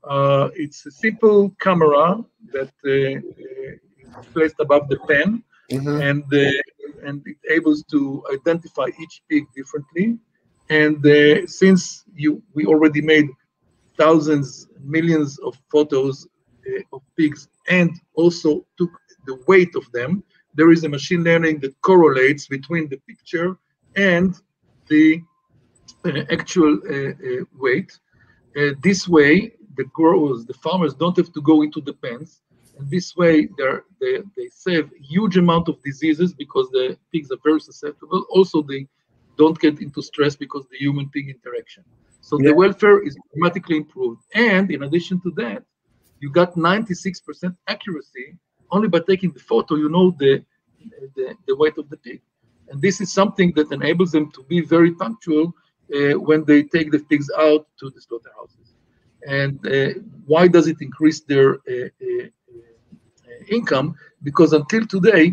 Uh, 0.03 0.49
it's 0.55 0.86
a 0.86 0.91
simple 0.91 1.53
camera 1.60 2.23
that 2.53 2.71
uh, 2.86 4.19
is 4.19 4.25
placed 4.34 4.60
above 4.60 4.88
the 4.88 4.97
pen, 5.08 5.43
mm-hmm. 5.71 6.01
and 6.01 6.23
uh, 6.34 7.08
and 7.08 7.21
it 7.27 7.38
able 7.49 7.75
to 7.91 8.23
identify 8.32 8.88
each 9.01 9.21
pig 9.29 9.43
differently. 9.55 10.17
And 10.69 11.05
uh, 11.05 11.47
since 11.47 12.03
you 12.15 12.41
we 12.53 12.65
already 12.65 13.01
made 13.01 13.27
thousands, 13.97 14.67
millions 14.82 15.39
of 15.39 15.58
photos 15.71 16.27
uh, 16.67 16.95
of 16.95 17.01
pigs, 17.17 17.47
and 17.67 17.91
also 18.13 18.65
took 18.77 18.91
the 19.25 19.38
weight 19.47 19.75
of 19.75 19.91
them, 19.91 20.23
there 20.53 20.71
is 20.71 20.84
a 20.84 20.89
machine 20.89 21.23
learning 21.23 21.60
that 21.62 21.79
correlates 21.82 22.47
between 22.47 22.88
the 22.89 22.97
picture 23.08 23.58
and 23.95 24.36
the 24.88 25.21
uh, 26.05 26.23
actual 26.29 26.79
weight. 27.58 27.91
this 28.84 29.08
way, 29.08 29.34
the 29.77 29.86
growers, 29.99 30.45
the 30.45 30.58
farmers 30.65 30.93
don't 30.93 31.17
have 31.17 31.32
to 31.34 31.41
go 31.41 31.62
into 31.62 31.82
the 31.82 31.93
pens. 31.93 32.41
And 32.77 32.89
this 32.89 33.15
way, 33.15 33.47
they 33.99 34.13
they 34.38 34.47
save 34.65 34.86
huge 35.15 35.36
amount 35.38 35.65
of 35.71 35.75
diseases 35.89 36.34
because 36.34 36.67
the 36.69 36.97
pigs 37.12 37.29
are 37.32 37.41
very 37.43 37.62
susceptible. 37.69 38.21
Also, 38.38 38.62
they 38.62 38.88
don't 39.41 39.58
get 39.65 39.75
into 39.86 40.02
stress 40.12 40.36
because 40.43 40.63
the 40.71 40.78
human-pig 40.86 41.25
interaction. 41.36 41.84
So 42.21 42.34
yeah. 42.38 42.49
the 42.49 42.56
welfare 42.63 42.97
is 43.08 43.13
dramatically 43.32 43.78
improved. 43.84 44.21
And 44.36 44.65
in 44.75 44.84
addition 44.84 45.17
to 45.25 45.32
that, 45.41 45.63
you 46.21 46.30
got 46.30 46.56
96% 46.56 47.56
accuracy 47.67 48.28
only 48.71 48.88
by 48.88 48.99
taking 49.12 49.32
the 49.32 49.43
photo. 49.52 49.75
You 49.75 49.89
know 49.95 50.08
the, 50.23 50.43
the 51.15 51.25
the 51.47 51.56
weight 51.62 51.78
of 51.78 51.89
the 51.89 51.97
pig, 51.97 52.21
and 52.69 52.78
this 52.86 52.95
is 53.04 53.10
something 53.19 53.49
that 53.58 53.71
enables 53.71 54.12
them 54.15 54.25
to 54.36 54.41
be 54.43 54.60
very 54.75 54.91
punctual 55.04 55.45
uh, 55.95 56.15
when 56.28 56.39
they 56.49 56.60
take 56.75 56.91
the 56.91 57.02
pigs 57.10 57.30
out 57.45 57.63
to 57.80 57.86
the 57.93 58.02
slaughterhouses. 58.06 58.67
And 59.39 59.56
uh, 59.65 59.99
why 60.32 60.43
does 60.56 60.67
it 60.67 60.80
increase 60.88 61.19
their 61.32 61.49
uh, 61.56 61.89
uh, 62.10 62.28
income? 63.58 63.88
Because 64.23 64.52
until 64.54 64.86
today, 64.95 65.25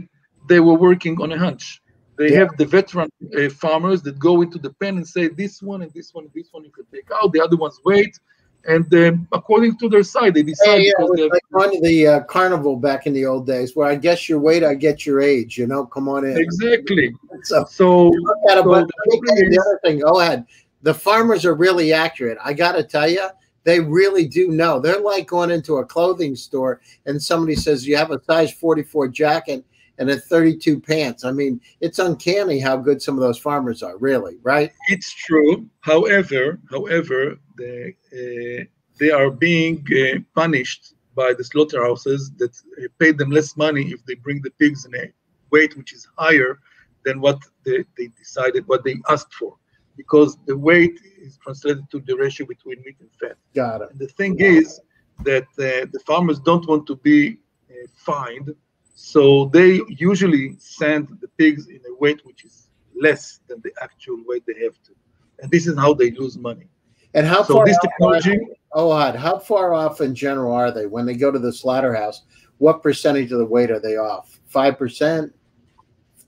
they 0.49 0.61
were 0.66 0.79
working 0.88 1.21
on 1.23 1.33
a 1.33 1.38
hunch. 1.47 1.64
They 2.18 2.33
yeah. 2.33 2.40
have 2.40 2.57
the 2.57 2.64
veteran 2.64 3.11
farmers 3.50 4.02
that 4.02 4.18
go 4.18 4.42
into 4.42 4.59
the 4.59 4.70
pen 4.74 4.96
and 4.96 5.07
say, 5.07 5.29
this 5.29 5.62
one 5.62 5.83
and 5.83 5.92
this 5.92 6.14
one 6.14 6.24
and 6.24 6.33
this 6.35 6.48
one 6.50 6.64
you 6.64 6.70
can 6.70 6.87
take 6.92 7.09
out, 7.14 7.33
the 7.33 7.40
other 7.40 7.57
ones 7.57 7.79
wait. 7.85 8.18
and 8.66 8.92
uh, 8.94 9.12
according 9.33 9.76
to 9.79 9.88
their 9.88 10.02
side, 10.02 10.35
they 10.35 10.42
decide. 10.42 10.79
Hey, 10.79 10.92
yeah, 10.98 11.05
like 11.05 11.72
to 11.72 11.81
the 11.83 12.07
uh, 12.07 12.20
carnival 12.24 12.76
back 12.76 13.07
in 13.07 13.12
the 13.12 13.26
old 13.26 13.46
days, 13.46 13.76
where 13.76 13.87
I 13.87 13.96
guess 13.96 14.29
your 14.29 14.38
weight, 14.38 14.64
I 14.64 14.74
get 14.74 15.05
your 15.05 15.20
age. 15.20 15.59
You 15.59 15.66
know, 15.66 15.85
come 15.85 16.09
on 16.09 16.24
in. 16.24 16.37
Exactly. 16.38 17.14
So, 17.42 17.64
so, 17.64 18.12
so 18.12 18.62
but 18.64 18.88
the 18.88 19.62
other 19.64 19.81
thing, 19.85 20.00
go 20.00 20.20
ahead. 20.20 20.46
The 20.83 20.94
farmers 20.94 21.44
are 21.44 21.55
really 21.55 21.92
accurate. 21.92 22.38
I 22.42 22.55
got 22.55 22.72
to 22.72 22.83
tell 22.83 23.09
you, 23.09 23.29
they 23.64 23.81
really 23.81 24.26
do 24.26 24.48
know. 24.48 24.79
They're 24.79 25.00
like 25.00 25.26
going 25.26 25.50
into 25.50 25.79
a 25.79 25.85
clothing 25.85 26.37
store 26.37 26.81
and 27.05 27.20
somebody 27.20 27.57
says 27.57 27.87
you 27.87 27.96
have 27.96 28.12
a 28.12 28.22
size 28.22 28.52
44 28.52 29.09
jacket 29.09 29.64
and 29.98 30.11
a 30.11 30.16
32 30.16 30.80
pants. 30.80 31.24
I 31.24 31.32
mean, 31.32 31.61
it's 31.80 31.98
uncanny 31.98 32.59
how 32.59 32.76
good 32.76 33.00
some 33.00 33.14
of 33.14 33.20
those 33.20 33.38
farmers 33.38 33.82
are, 33.82 33.96
really, 33.98 34.38
right? 34.42 34.72
It's 34.88 35.12
true. 35.12 35.68
However, 35.80 36.59
however, 36.70 37.38
they, 37.56 37.96
uh, 38.12 38.64
they 38.98 39.11
are 39.11 39.30
being 39.30 39.87
uh, 39.92 40.18
punished 40.35 40.94
by 41.14 41.32
the 41.32 41.44
slaughterhouses 41.44 42.30
that 42.37 42.54
uh, 42.78 42.88
pay 42.98 43.12
them 43.12 43.30
less 43.30 43.56
money 43.56 43.90
if 43.90 44.04
they 44.04 44.14
bring 44.14 44.42
the 44.42 44.50
pigs 44.50 44.85
in 44.85 44.94
a 44.94 45.11
weight 45.50 45.76
which 45.76 45.92
is 45.92 46.06
higher 46.16 46.59
than 47.04 47.20
what 47.20 47.38
they, 47.64 47.85
they 47.96 48.09
decided, 48.18 48.66
what 48.66 48.85
they 48.85 48.96
asked 49.09 49.32
for, 49.32 49.56
because 49.96 50.37
the 50.46 50.56
weight 50.56 51.00
is 51.18 51.38
translated 51.38 51.88
to 51.90 52.00
the 52.00 52.14
ratio 52.16 52.46
between 52.46 52.82
meat 52.85 52.96
and 53.00 53.09
fat. 53.20 53.37
Got 53.54 53.82
it. 53.82 53.90
And 53.92 53.98
the 53.98 54.09
thing 54.09 54.38
is 54.40 54.80
that 55.24 55.44
uh, 55.59 55.87
the 55.92 56.00
farmers 56.06 56.38
don't 56.40 56.68
want 56.68 56.87
to 56.88 56.96
be 56.96 57.38
uh, 57.70 57.87
fined 57.94 58.54
so 58.96 59.44
they 59.52 59.82
usually 59.88 60.56
send 60.59 61.18
the 61.20 61.28
pigs 61.37 61.68
in 61.68 61.80
a 61.88 61.94
weight 62.00 62.24
which 62.24 62.44
is 62.44 62.68
less 63.00 63.40
than 63.46 63.61
the 63.62 63.70
actual 63.82 64.16
weight 64.26 64.42
they 64.46 64.64
have 64.64 64.74
to. 64.85 64.92
And 65.40 65.50
this 65.50 65.66
is 65.66 65.76
how 65.76 65.92
they 65.92 66.11
lose 66.12 66.38
money. 66.38 66.66
And 67.12 67.26
how 67.26 67.42
so 67.42 67.54
far 67.54 67.66
this 67.66 67.78
technology 67.78 68.38
oh 68.72 68.90
how 69.12 69.38
far 69.38 69.74
off 69.74 70.00
in 70.00 70.14
general 70.14 70.52
are 70.52 70.70
they 70.70 70.87
when 70.87 71.06
they 71.06 71.14
go 71.14 71.30
to 71.30 71.38
the 71.38 71.52
slaughterhouse? 71.52 72.22
What 72.59 72.82
percentage 72.82 73.30
of 73.32 73.38
the 73.38 73.44
weight 73.44 73.70
are 73.70 73.80
they 73.80 73.96
off? 73.96 74.40
Five 74.46 74.78
percent? 74.78 75.32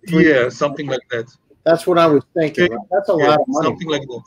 Yeah, 0.07 0.51
something 0.51 0.87
like 0.87 1.07
that. 1.11 1.27
That's 1.65 1.87
what 1.87 1.99
I 1.99 2.07
was 2.07 2.25
thinking. 2.35 2.71
Right? 2.71 2.87
That's 2.91 3.09
a 3.09 3.17
yeah, 3.19 3.29
lot 3.29 3.41
of 3.41 3.49
money. 3.49 3.67
Something 3.67 3.89
like 3.89 4.03
that. 4.03 4.23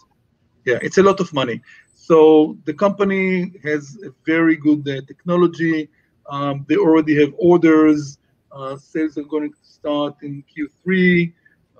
Yeah, 0.65 0.79
it's 0.81 0.97
a 0.97 1.03
lot 1.03 1.19
of 1.19 1.31
money. 1.31 1.61
So 1.93 2.57
the 2.65 2.73
company 2.73 3.53
has 3.63 3.97
a 4.03 4.09
very 4.25 4.55
good 4.55 4.87
uh, 4.89 5.01
technology. 5.05 5.89
Um, 6.29 6.65
they 6.67 6.75
already 6.75 7.19
have 7.19 7.33
orders. 7.37 8.17
Uh, 8.53 8.77
sales 8.77 9.17
are 9.17 9.23
going 9.23 9.51
to 9.51 9.57
start 9.63 10.15
in 10.23 10.43
Q3, 10.51 11.31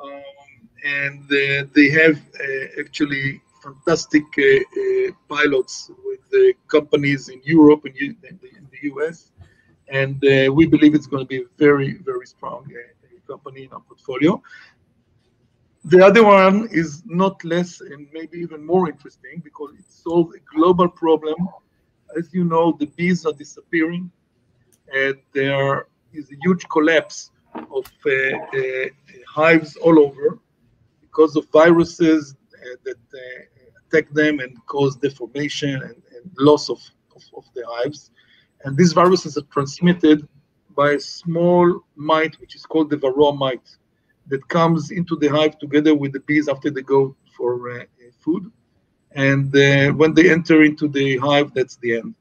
um, 0.02 0.12
and 0.86 1.24
uh, 1.26 1.68
they 1.76 1.90
have 1.90 2.18
uh, 2.18 2.80
actually 2.80 3.42
fantastic 3.62 4.24
pilots 5.28 5.92
with 6.06 6.20
the 6.32 6.54
companies 6.68 7.30
in 7.30 7.42
Europe 7.44 7.86
and 7.86 7.96
in 7.98 8.18
the 8.72 8.90
US. 8.94 9.32
And 9.90 10.20
we 10.56 10.66
believe 10.66 10.96
it's 10.96 11.08
going 11.08 11.24
to 11.24 11.28
be 11.28 11.42
a 11.42 11.48
very, 11.58 11.98
very 11.98 12.26
strong 12.26 12.66
company 13.28 13.64
in 13.66 13.72
our 13.74 13.82
portfolio. 13.82 14.42
The 15.86 16.06
other 16.06 16.24
one 16.24 16.70
is 16.72 17.04
not 17.06 17.44
less 17.44 17.82
and 17.82 18.08
maybe 18.14 18.38
even 18.40 18.66
more 18.66 18.88
interesting 18.88 19.42
because 19.44 19.72
it 19.78 19.86
solves 19.90 20.36
a 20.36 20.40
global 20.56 20.88
problem. 20.88 21.36
As 22.18 22.34
you 22.34 22.44
know, 22.44 22.66
the 22.80 22.88
bees 22.98 23.26
are 23.26 23.34
disappearing 23.34 24.12
and 24.94 25.16
they 25.34 25.50
are 25.50 25.88
is 26.14 26.32
a 26.32 26.36
huge 26.44 26.68
collapse 26.70 27.32
of 27.56 27.86
uh, 28.06 28.10
uh, 28.10 28.88
hives 29.28 29.76
all 29.78 30.00
over 30.00 30.40
because 31.02 31.36
of 31.36 31.46
viruses 31.52 32.36
uh, 32.54 32.76
that 32.84 32.98
attack 33.92 34.12
them 34.14 34.40
and 34.40 34.58
cause 34.68 34.96
deformation 34.96 35.76
and, 35.82 36.02
and 36.16 36.32
loss 36.38 36.70
of, 36.70 36.80
of, 37.16 37.24
of, 37.36 37.46
the 37.56 37.64
hives. 37.68 38.12
And 38.64 38.78
these 38.78 38.94
viruses 38.94 39.38
are 39.38 39.48
transmitted 39.52 40.28
by 40.76 40.92
a 40.92 41.00
small 41.00 41.82
mite, 41.96 42.40
which 42.40 42.56
is 42.56 42.66
called 42.66 42.90
the 42.90 42.98
varroa 42.98 43.38
mite, 43.38 43.76
that 44.28 44.48
comes 44.48 44.92
into 44.92 45.16
the 45.18 45.28
hive 45.28 45.58
together 45.60 45.94
with 45.94 46.14
the 46.14 46.22
bees 46.22 46.48
after 46.48 46.70
they 46.70 46.82
go 46.82 47.16
for 47.36 47.72
uh, 47.72 47.84
food. 48.20 48.52
And 49.14 49.54
uh, 49.56 49.92
when 49.92 50.14
they 50.14 50.32
enter 50.32 50.64
into 50.64 50.88
the 50.88 51.18
hive, 51.18 51.54
that's 51.54 51.76
the 51.78 51.98
end. 51.98 52.16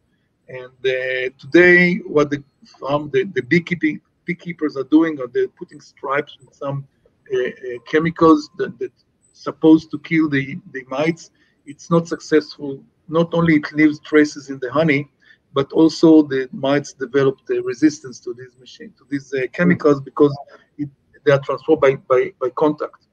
And 0.48 0.72
uh, 0.84 1.30
today, 1.38 1.96
what 1.98 2.30
the 2.30 2.42
farm, 2.66 3.10
the, 3.12 3.24
the 3.34 3.42
beekeeping 3.42 4.00
beekeepers 4.24 4.76
are 4.76 4.84
doing, 4.84 5.20
are 5.20 5.28
they 5.28 5.46
putting 5.46 5.80
stripes 5.80 6.36
with 6.40 6.54
some 6.54 6.86
uh, 7.32 7.38
uh, 7.38 7.78
chemicals 7.86 8.50
that, 8.58 8.78
that 8.78 8.92
supposed 9.32 9.90
to 9.90 9.98
kill 10.00 10.28
the, 10.28 10.58
the 10.72 10.84
mites. 10.88 11.30
It's 11.66 11.90
not 11.90 12.08
successful. 12.08 12.82
Not 13.08 13.32
only 13.32 13.56
it 13.56 13.72
leaves 13.72 13.98
traces 14.00 14.50
in 14.50 14.58
the 14.60 14.70
honey, 14.70 15.08
but 15.52 15.72
also 15.72 16.22
the 16.22 16.48
mites 16.52 16.92
develop 16.92 17.38
the 17.46 17.60
resistance 17.62 18.20
to 18.20 18.34
these 18.34 18.54
machine 18.58 18.92
to 18.98 19.04
these 19.10 19.32
uh, 19.34 19.46
chemicals 19.52 20.00
because 20.00 20.36
it, 20.78 20.88
they 21.24 21.32
are 21.32 21.40
transferred 21.40 21.80
by, 21.80 21.96
by, 22.08 22.32
by 22.40 22.50
contact. 22.50 23.06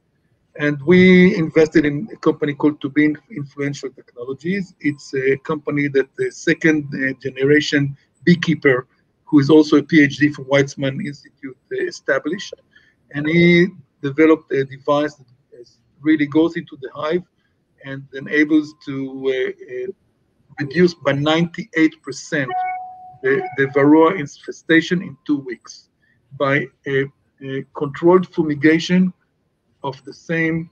And 0.59 0.81
we 0.83 1.35
invested 1.35 1.85
in 1.85 2.07
a 2.11 2.17
company 2.17 2.53
called 2.53 2.81
Tubin 2.81 3.15
Influential 3.29 3.89
Technologies. 3.91 4.73
It's 4.79 5.13
a 5.13 5.37
company 5.37 5.87
that 5.89 6.07
the 6.17 6.31
second 6.31 6.87
uh, 6.93 7.13
generation 7.21 7.95
beekeeper 8.23 8.87
who 9.27 9.39
is 9.39 9.49
also 9.49 9.77
a 9.77 9.81
PhD 9.81 10.33
from 10.33 10.45
Weizmann 10.45 11.05
Institute, 11.05 11.57
uh, 11.73 11.83
established. 11.83 12.53
And 13.11 13.27
he 13.27 13.67
developed 14.01 14.51
a 14.51 14.63
device 14.65 15.15
that 15.15 15.27
really 16.01 16.27
goes 16.27 16.55
into 16.55 16.77
the 16.81 16.89
hive 16.93 17.23
and 17.85 18.03
enables 18.13 18.73
to 18.85 18.95
uh, 19.27 19.73
uh 19.73 19.91
reduce 20.59 20.93
by 20.93 21.13
98% 21.13 22.47
the, 23.21 23.47
the 23.57 23.65
varroa 23.67 24.19
infestation 24.19 25.01
in 25.01 25.15
two 25.25 25.37
weeks 25.39 25.89
by 26.39 26.65
a, 26.87 27.05
a 27.43 27.63
controlled 27.75 28.27
fumigation 28.33 29.13
of 29.83 30.03
the 30.05 30.13
same 30.13 30.69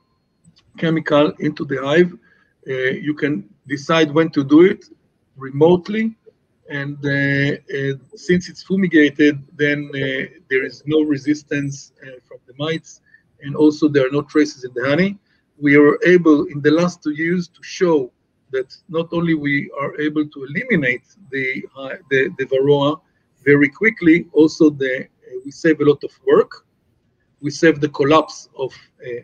chemical 0.78 1.32
into 1.40 1.66
the 1.66 1.78
hive. 1.82 2.14
Uh, 2.68 2.74
you 3.08 3.14
can 3.14 3.48
decide 3.68 4.12
when 4.12 4.30
to 4.32 4.44
do 4.44 4.62
it 4.62 4.86
remotely 5.38 6.16
and 6.70 6.98
uh, 7.06 7.58
uh, 7.78 7.94
since 8.16 8.50
it's 8.50 8.64
fumigated, 8.64 9.44
then 9.56 9.90
uh, 9.94 9.98
there 10.50 10.64
is 10.66 10.84
no 10.86 11.02
resistance 11.02 11.92
from 12.28 12.40
the 12.48 12.54
mites, 12.58 13.02
and 13.42 13.56
also 13.56 13.88
there 13.88 14.08
are 14.08 14.12
no 14.12 14.22
traces 14.22 14.64
in 14.64 14.72
the 14.74 14.88
honey. 14.88 15.18
We 15.60 15.78
were 15.78 16.00
able 16.06 16.46
in 16.46 16.62
the 16.62 16.72
last 16.72 17.04
two 17.04 17.12
years 17.12 17.48
to 17.50 17.62
show 17.62 18.12
that 18.52 18.76
not 18.90 19.08
only 19.12 19.36
we 19.36 19.70
are 19.80 20.00
able 20.00 20.28
to 20.28 20.44
eliminate 20.46 21.06
the 21.32 21.64
the, 22.10 22.34
the 22.38 22.46
varroa 22.46 23.00
very 23.44 23.70
quickly, 23.70 24.28
also 24.34 24.70
the 24.70 25.08
we 25.44 25.52
save 25.52 25.80
a 25.82 25.86
lot 25.86 26.04
of 26.04 26.12
work, 26.26 26.66
we 27.42 27.52
save 27.52 27.80
the 27.80 27.90
collapse 27.90 28.50
of 28.58 28.74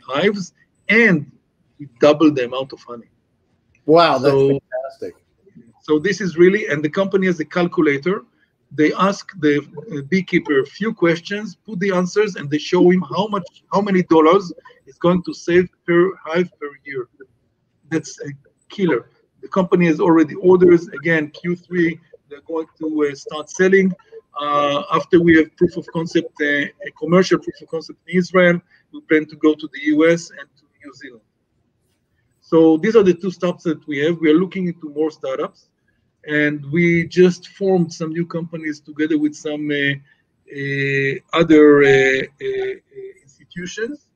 hives, 0.08 0.54
and 0.89 1.32
we 1.80 1.88
double 1.99 2.32
the 2.32 2.45
amount 2.45 2.71
of 2.71 2.80
honey. 2.84 3.10
Wow, 3.86 4.19
that's 4.19 4.34
so, 4.34 4.47
fantastic. 4.47 5.20
So 5.91 5.99
this 5.99 6.21
is 6.21 6.38
really, 6.38 6.67
and 6.67 6.82
the 6.82 6.89
company 6.89 7.27
has 7.27 7.41
a 7.41 7.43
calculator. 7.58 8.23
They 8.71 8.93
ask 8.93 9.30
the 9.41 9.58
uh, 9.60 10.04
beekeeper 10.04 10.62
a 10.62 10.65
few 10.65 10.93
questions, 10.93 11.58
put 11.65 11.82
the 11.82 11.91
answers, 11.91 12.38
and 12.38 12.49
they 12.49 12.60
show 12.60 12.89
him 12.89 13.01
how 13.01 13.27
much, 13.27 13.43
how 13.73 13.82
many 13.82 14.01
dollars 14.04 14.54
is 14.86 14.97
going 14.99 15.21
to 15.23 15.34
save 15.34 15.67
per 15.86 16.15
hive 16.25 16.49
per 16.62 16.69
year. 16.86 17.10
That's 17.89 18.17
a 18.21 18.30
killer. 18.69 19.10
The 19.41 19.49
company 19.49 19.88
has 19.88 19.99
already 19.99 20.36
orders. 20.36 20.88
Again, 20.99 21.30
Q3, 21.30 21.99
they're 22.30 22.47
going 22.47 22.67
to 22.80 23.10
uh, 23.12 23.13
start 23.13 23.49
selling. 23.49 23.91
Uh, 24.41 24.84
after 24.93 25.21
we 25.21 25.36
have 25.39 25.54
proof 25.58 25.75
of 25.75 25.86
concept, 25.88 26.32
uh, 26.39 26.88
a 26.88 26.91
commercial 26.97 27.38
proof 27.38 27.62
of 27.62 27.67
concept 27.67 27.99
in 28.08 28.17
Israel, 28.17 28.62
we 28.93 29.01
plan 29.10 29.25
to 29.25 29.36
go 29.36 29.56
to 29.56 29.67
the 29.73 29.82
US 29.95 30.30
and 30.30 30.47
to 30.58 30.63
New 30.86 30.93
Zealand. 30.93 31.25
So 32.39 32.77
these 32.77 32.95
are 32.95 33.04
the 33.04 33.13
two 33.13 33.32
stops 33.32 33.63
that 33.63 33.86
we 33.88 33.97
have. 33.99 34.19
We 34.21 34.30
are 34.32 34.39
looking 34.43 34.67
into 34.67 34.89
more 34.89 35.12
startups, 35.12 35.67
and 36.27 36.63
we 36.71 37.07
just 37.07 37.47
formed 37.49 37.91
some 37.91 38.12
new 38.12 38.25
companies 38.25 38.79
together 38.79 39.17
with 39.17 39.36
some 39.36 39.71
uh, 39.71 39.93
uh, 40.51 41.13
other 41.34 41.84
uh, 41.84 42.23
uh 42.41 42.75
institutions. 43.23 44.07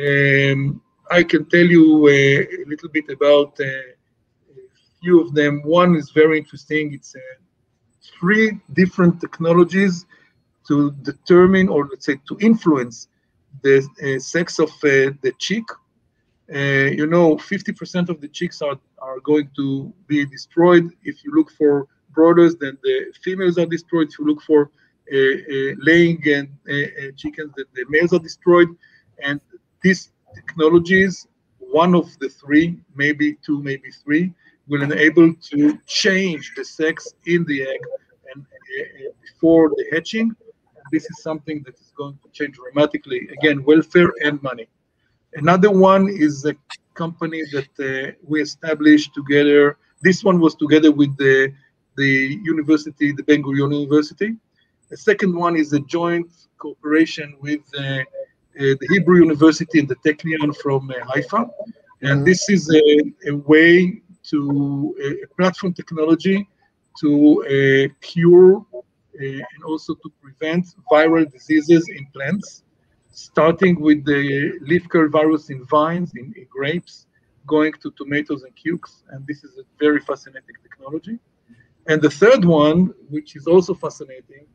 Um, 0.00 0.80
I 1.10 1.22
can 1.22 1.44
tell 1.46 1.66
you 1.66 2.06
uh, 2.06 2.62
a 2.62 2.64
little 2.66 2.88
bit 2.88 3.10
about 3.10 3.60
uh, 3.60 3.64
a 3.64 5.00
few 5.00 5.20
of 5.20 5.34
them. 5.34 5.62
One 5.62 5.94
is 5.94 6.10
very 6.10 6.38
interesting. 6.38 6.94
It's 6.94 7.14
three 8.18 8.60
different 8.72 9.20
technologies 9.20 10.06
to 10.68 10.92
determine, 11.02 11.68
or 11.68 11.88
let's 11.88 12.06
say, 12.06 12.18
to 12.28 12.38
influence 12.40 13.08
the 13.62 13.82
sex 14.20 14.58
of 14.58 14.70
the 14.80 15.32
chick 15.38 15.64
uh, 16.54 16.58
you 16.58 17.06
know, 17.06 17.36
50% 17.36 18.08
of 18.08 18.20
the 18.20 18.28
chicks 18.28 18.62
are, 18.62 18.78
are 18.98 19.20
going 19.20 19.48
to 19.56 19.92
be 20.06 20.26
destroyed. 20.26 20.90
If 21.04 21.24
you 21.24 21.32
look 21.34 21.50
for 21.52 21.86
brooders, 22.14 22.58
then 22.58 22.76
the 22.82 23.12
females 23.22 23.58
are 23.58 23.66
destroyed. 23.66 24.08
If 24.08 24.18
you 24.18 24.26
look 24.26 24.42
for 24.42 24.70
uh, 25.12 25.16
uh, 25.16 25.74
laying 25.78 26.22
and 26.26 26.48
chickens, 27.16 27.52
then 27.56 27.66
the 27.74 27.84
males 27.88 28.12
are 28.12 28.18
destroyed. 28.18 28.68
And 29.22 29.40
these 29.82 30.10
technologies, 30.34 31.26
one 31.58 31.94
of 31.94 32.18
the 32.18 32.28
three, 32.28 32.78
maybe 32.94 33.34
two, 33.44 33.62
maybe 33.62 33.90
three, 34.04 34.32
will 34.68 34.82
enable 34.82 35.34
to 35.34 35.78
change 35.86 36.52
the 36.56 36.64
sex 36.64 37.14
in 37.26 37.44
the 37.44 37.62
egg 37.62 37.80
and 38.34 38.44
uh, 38.44 39.10
before 39.20 39.70
the 39.70 39.86
hatching. 39.92 40.34
This 40.90 41.04
is 41.04 41.22
something 41.22 41.62
that 41.64 41.74
is 41.74 41.92
going 41.96 42.18
to 42.22 42.28
change 42.30 42.56
dramatically. 42.56 43.28
Again, 43.32 43.64
welfare 43.64 44.12
and 44.24 44.42
money. 44.42 44.68
Another 45.34 45.70
one 45.70 46.08
is 46.08 46.44
a 46.44 46.54
company 46.94 47.42
that 47.52 47.72
uh, 47.80 48.12
we 48.26 48.42
established 48.42 49.14
together. 49.14 49.78
This 50.02 50.22
one 50.24 50.40
was 50.40 50.54
together 50.54 50.92
with 50.92 51.16
the 51.16 51.52
the 51.96 52.40
university, 52.42 53.12
the 53.12 53.22
Ben 53.22 53.42
Gurion 53.42 53.72
University. 53.72 54.34
The 54.88 54.96
second 54.96 55.34
one 55.36 55.56
is 55.56 55.72
a 55.72 55.80
joint 55.80 56.30
cooperation 56.58 57.36
with 57.40 57.60
uh, 57.78 57.82
uh, 57.82 58.04
the 58.54 58.86
Hebrew 58.90 59.18
University 59.18 59.78
and 59.78 59.88
the 59.88 59.96
Technion 59.96 60.54
from 60.56 60.90
uh, 60.90 60.94
Haifa. 61.10 61.50
And 62.02 62.18
mm-hmm. 62.18 62.24
this 62.24 62.48
is 62.48 62.62
a, 62.74 63.30
a 63.30 63.36
way 63.36 64.00
to 64.30 64.94
a 65.24 65.34
platform 65.36 65.72
technology 65.72 66.48
to 67.00 67.10
uh, 67.44 67.94
cure 68.00 68.64
uh, 68.74 68.82
and 69.20 69.64
also 69.66 69.94
to 69.94 70.12
prevent 70.22 70.66
viral 70.90 71.30
diseases 71.30 71.88
in 71.88 72.06
plants, 72.14 72.64
starting 73.12 73.80
with 73.80 74.04
the 74.04 74.58
leaf 74.62 74.88
curl 74.88 75.08
virus 75.08 75.50
in 75.50 75.64
vines, 75.66 76.12
in, 76.14 76.32
in 76.36 76.46
grapes, 76.50 77.06
going 77.46 77.72
to 77.82 77.90
tomatoes 77.92 78.42
and 78.42 78.54
cukes. 78.56 79.02
And 79.10 79.26
this 79.26 79.44
is 79.44 79.58
a 79.58 79.62
very 79.78 80.00
fascinating 80.00 80.56
technology. 80.62 81.18
And 81.86 82.00
the 82.00 82.10
third 82.10 82.44
one, 82.44 82.94
which 83.10 83.36
is 83.36 83.46
also 83.46 83.74
fascinating, 83.74 84.46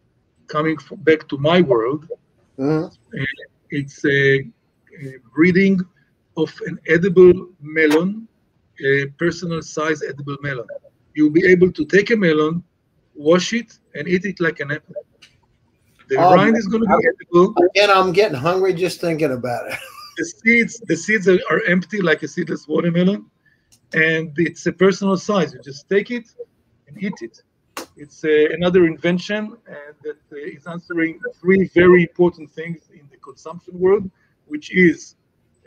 coming 0.48 0.78
back 1.00 1.28
to 1.30 1.38
my 1.38 1.62
world, 1.62 2.10
mm-hmm. 2.58 2.86
uh, 2.86 3.26
it's 3.70 4.04
a, 4.06 4.40
a, 4.40 5.18
breeding 5.36 5.80
of 6.38 6.54
an 6.66 6.80
edible 6.88 7.50
melon, 7.62 8.28
a 8.86 9.08
personal 9.18 9.62
size 9.62 10.02
edible 10.04 10.38
melon. 10.42 10.68
You'll 11.16 11.32
be 11.32 11.46
able 11.46 11.72
to 11.74 11.86
take 11.86 12.12
a 12.12 12.16
melon, 12.16 12.64
wash 13.16 13.54
it, 13.54 13.78
and 13.96 14.08
eat 14.08 14.26
it 14.26 14.40
like 14.40 14.60
an 14.62 14.72
apple. 14.72 14.96
The 16.10 16.18
um, 16.18 16.34
rind 16.34 16.58
is 16.58 16.68
going 16.68 16.84
to 16.84 16.98
be 16.98 17.08
edible. 17.08 17.54
Again, 17.72 17.90
I'm 17.90 18.14
getting 18.14 18.38
hungry 18.38 18.74
just 18.74 19.02
thinking 19.02 19.32
about 19.32 19.72
it. 19.72 19.78
the 20.18 20.26
seeds, 20.26 20.80
the 20.88 20.96
seeds 20.96 21.28
are, 21.28 21.40
are 21.50 21.62
empty 21.68 22.02
like 22.02 22.24
a 22.24 22.28
seedless 22.28 22.68
watermelon, 22.68 23.26
and 23.94 24.32
it's 24.38 24.66
a 24.66 24.72
personal 24.72 25.18
size. 25.18 25.54
You 25.54 25.60
just 25.62 25.90
take 25.90 26.12
it, 26.12 26.26
and 26.88 27.02
eat 27.04 27.22
it. 27.22 27.42
It's 27.96 28.24
uh, 28.24 28.48
another 28.52 28.86
invention 28.86 29.58
and 29.68 29.96
that 30.04 30.18
uh, 30.32 30.36
is 30.36 30.66
answering 30.68 31.20
three 31.40 31.70
very 31.74 32.04
important 32.04 32.52
things 32.52 32.90
in 32.92 33.08
the 33.12 33.18
consumption 33.18 33.80
world, 33.80 34.10
which 34.46 34.74
is 34.74 35.16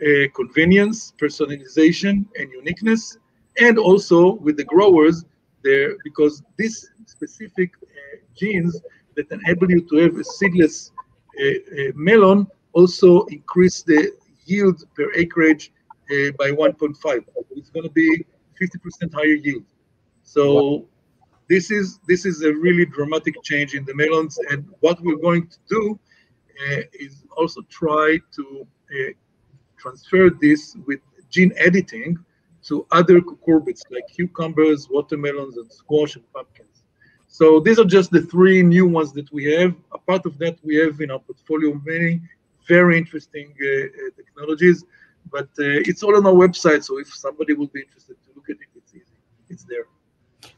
uh, 0.00 0.28
convenience, 0.34 1.12
personalization, 1.20 2.26
and 2.38 2.50
uniqueness, 2.52 3.18
and 3.60 3.78
also 3.78 4.34
with 4.34 4.56
the 4.56 4.64
growers 4.64 5.24
there, 5.62 5.96
because 6.04 6.42
this 6.56 6.88
specific 7.06 7.70
uh, 7.82 8.16
genes 8.34 8.80
that 9.16 9.30
enable 9.30 9.70
you 9.70 9.80
to 9.88 9.96
have 9.96 10.16
a 10.16 10.24
seedless 10.24 10.92
uh, 11.40 11.44
uh, 11.44 11.92
melon 11.94 12.46
also 12.72 13.24
increase 13.26 13.82
the 13.82 14.12
yield 14.44 14.84
per 14.94 15.12
acreage 15.14 15.72
by 16.38 16.50
1.5. 16.50 17.24
It's 17.52 17.70
going 17.70 17.84
to 17.84 17.90
be 17.90 18.24
50% 18.60 19.14
higher 19.14 19.26
yield. 19.26 19.64
So 20.24 20.88
this 21.48 21.70
is 21.70 21.98
this 22.06 22.24
is 22.24 22.42
a 22.42 22.52
really 22.52 22.86
dramatic 22.86 23.34
change 23.42 23.74
in 23.74 23.84
the 23.84 23.94
melons, 23.94 24.38
and 24.50 24.64
what 24.80 25.00
we're 25.02 25.22
going 25.28 25.48
to 25.48 25.58
do 25.68 25.98
uh, 26.62 26.82
is 26.92 27.24
also 27.36 27.60
try 27.62 28.18
to 28.36 28.66
uh, 28.92 29.12
transfer 29.76 30.30
this 30.30 30.76
with 30.86 31.00
gene 31.28 31.52
editing 31.56 32.16
to 32.68 32.86
other 32.92 33.20
cucurbits 33.20 33.82
like 33.90 34.04
cucumbers, 34.14 34.88
watermelons, 34.90 35.56
and 35.56 35.72
squash 35.72 36.14
and 36.16 36.24
pumpkins. 36.32 36.69
So 37.32 37.60
these 37.60 37.78
are 37.78 37.84
just 37.84 38.10
the 38.10 38.22
three 38.22 38.60
new 38.62 38.86
ones 38.86 39.12
that 39.12 39.32
we 39.32 39.44
have. 39.54 39.74
A 39.92 39.98
part 39.98 40.26
of 40.26 40.36
that, 40.38 40.58
we 40.64 40.74
have 40.76 41.00
in 41.00 41.12
our 41.12 41.20
portfolio 41.20 41.80
many 41.86 42.20
very 42.66 42.98
interesting 42.98 43.54
uh, 43.62 43.66
uh 43.66 44.10
technologies, 44.16 44.84
but 45.30 45.48
uh, 45.58 45.88
it's 45.88 46.02
all 46.02 46.16
on 46.16 46.26
our 46.26 46.34
website. 46.34 46.82
So 46.84 46.98
if 46.98 47.08
somebody 47.14 47.54
would 47.54 47.72
be 47.72 47.82
interested 47.82 48.16
to 48.24 48.28
look 48.34 48.50
at 48.50 48.56
it, 48.56 48.68
it's 48.76 48.94
easy. 48.94 49.18
It's 49.48 49.64
there. 49.64 49.86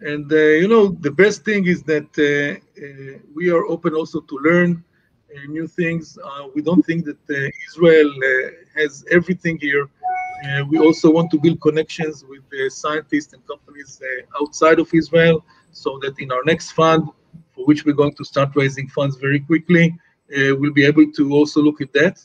And, 0.00 0.30
uh, 0.32 0.36
you 0.36 0.68
know, 0.68 0.88
the 0.88 1.10
best 1.10 1.44
thing 1.44 1.66
is 1.66 1.82
that 1.84 2.10
uh, 2.18 2.58
uh, 2.84 3.18
we 3.34 3.50
are 3.50 3.64
open 3.66 3.94
also 3.94 4.20
to 4.20 4.38
learn 4.38 4.82
uh, 5.34 5.46
new 5.48 5.66
things. 5.68 6.18
Uh, 6.22 6.48
we 6.54 6.60
don't 6.60 6.84
think 6.84 7.04
that 7.04 7.22
uh, 7.30 7.50
Israel 7.68 8.10
has 8.74 9.04
everything 9.10 9.58
here. 9.58 9.88
Uh, 10.44 10.64
we 10.68 10.78
also 10.78 11.08
want 11.10 11.30
to 11.30 11.38
build 11.38 11.60
connections 11.60 12.24
with 12.28 12.42
uh, 12.52 12.68
scientists 12.68 13.32
and 13.32 13.46
companies 13.46 14.02
uh, 14.02 14.42
outside 14.42 14.80
of 14.80 14.92
Israel 14.92 15.44
so 15.70 15.98
that 16.02 16.18
in 16.18 16.32
our 16.32 16.42
next 16.44 16.72
fund, 16.72 17.08
for 17.54 17.64
which 17.66 17.84
we're 17.84 17.92
going 17.92 18.14
to 18.14 18.24
start 18.24 18.50
raising 18.56 18.88
funds 18.88 19.16
very 19.16 19.38
quickly, 19.38 19.94
uh, 20.36 20.56
we'll 20.56 20.72
be 20.72 20.84
able 20.84 21.10
to 21.12 21.32
also 21.32 21.62
look 21.62 21.80
at 21.80 21.92
that. 21.92 22.18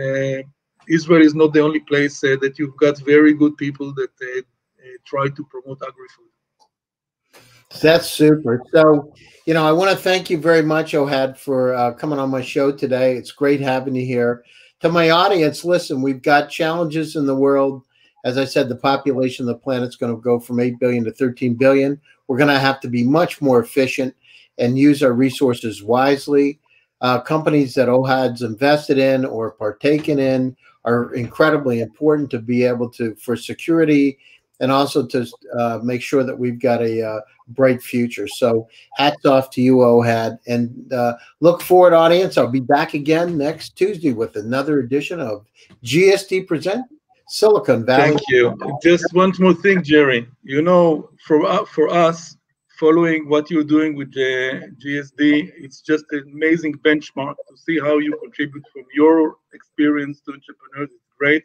Uh, 0.00 0.42
Israel 0.88 1.20
is 1.20 1.34
not 1.34 1.52
the 1.52 1.60
only 1.60 1.80
place 1.80 2.24
uh, 2.24 2.36
that 2.40 2.58
you've 2.58 2.76
got 2.78 2.98
very 3.00 3.34
good 3.34 3.56
people 3.58 3.92
that 3.94 4.44
try 5.04 5.28
to 5.28 5.44
promote 5.50 5.80
agri-food. 5.82 7.40
That's 7.80 8.10
super. 8.10 8.62
So, 8.72 9.12
you 9.46 9.54
know, 9.54 9.64
I 9.64 9.72
want 9.72 9.90
to 9.90 9.96
thank 9.96 10.28
you 10.28 10.38
very 10.38 10.62
much, 10.62 10.92
Ohad, 10.92 11.36
for 11.36 11.94
coming 11.98 12.18
on 12.18 12.30
my 12.30 12.42
show 12.42 12.72
today. 12.72 13.16
It's 13.16 13.32
great 13.32 13.60
having 13.60 13.94
you 13.94 14.04
here 14.04 14.44
to 14.80 14.88
my 14.88 15.10
audience, 15.10 15.64
listen, 15.64 16.02
we've 16.02 16.22
got 16.22 16.50
challenges 16.50 17.16
in 17.16 17.26
the 17.26 17.34
world. 17.34 17.84
As 18.24 18.38
I 18.38 18.44
said, 18.44 18.68
the 18.68 18.76
population 18.76 19.44
of 19.44 19.54
the 19.54 19.62
planet 19.62 19.88
is 19.88 19.96
going 19.96 20.14
to 20.14 20.20
go 20.20 20.40
from 20.40 20.60
8 20.60 20.78
billion 20.78 21.04
to 21.04 21.12
13 21.12 21.54
billion. 21.54 22.00
We're 22.26 22.38
going 22.38 22.48
to 22.48 22.58
have 22.58 22.80
to 22.80 22.88
be 22.88 23.04
much 23.04 23.40
more 23.40 23.60
efficient 23.60 24.14
and 24.58 24.78
use 24.78 25.02
our 25.02 25.12
resources 25.12 25.82
wisely. 25.82 26.60
Uh, 27.00 27.20
companies 27.20 27.74
that 27.74 27.88
OHAD's 27.88 28.42
invested 28.42 28.98
in 28.98 29.24
or 29.24 29.52
partaken 29.52 30.18
in 30.18 30.56
are 30.84 31.14
incredibly 31.14 31.80
important 31.80 32.30
to 32.30 32.38
be 32.38 32.64
able 32.64 32.90
to, 32.90 33.14
for 33.16 33.36
security 33.36 34.18
and 34.60 34.70
also 34.70 35.06
to 35.06 35.26
uh, 35.58 35.80
make 35.82 36.02
sure 36.02 36.22
that 36.22 36.38
we've 36.38 36.60
got 36.60 36.82
a 36.82 37.02
uh, 37.02 37.20
bright 37.48 37.82
future. 37.82 38.28
So 38.28 38.68
hats 38.94 39.24
off 39.24 39.50
to 39.50 39.62
you, 39.62 39.76
OHAD. 39.76 40.38
And 40.46 40.92
uh, 40.92 41.14
look 41.40 41.62
forward, 41.62 41.92
audience. 41.92 42.38
I'll 42.38 42.46
be 42.48 42.60
back 42.60 42.94
again 42.94 43.36
next 43.36 43.76
Tuesday 43.76 44.12
with 44.12 44.36
another 44.36 44.80
edition 44.80 45.18
of 45.20 45.46
GSD 45.84 46.46
Present 46.46 46.86
Silicon 47.28 47.84
Valley. 47.86 48.10
Thank 48.10 48.20
you. 48.28 48.78
Just 48.82 49.12
one 49.14 49.32
more 49.38 49.54
thing, 49.54 49.82
Jerry. 49.82 50.28
You 50.42 50.62
know, 50.62 51.10
for, 51.26 51.44
uh, 51.46 51.64
for 51.64 51.88
us, 51.88 52.36
following 52.78 53.28
what 53.28 53.50
you're 53.50 53.64
doing 53.64 53.94
with 53.94 54.12
the 54.12 54.72
GSD, 54.82 55.52
it's 55.56 55.80
just 55.80 56.04
an 56.12 56.24
amazing 56.32 56.74
benchmark 56.78 57.34
to 57.48 57.56
see 57.56 57.78
how 57.78 57.98
you 57.98 58.18
contribute 58.22 58.64
from 58.72 58.84
your 58.94 59.36
experience 59.52 60.20
to 60.22 60.32
entrepreneurs. 60.32 60.90
It's 60.90 61.12
great. 61.18 61.44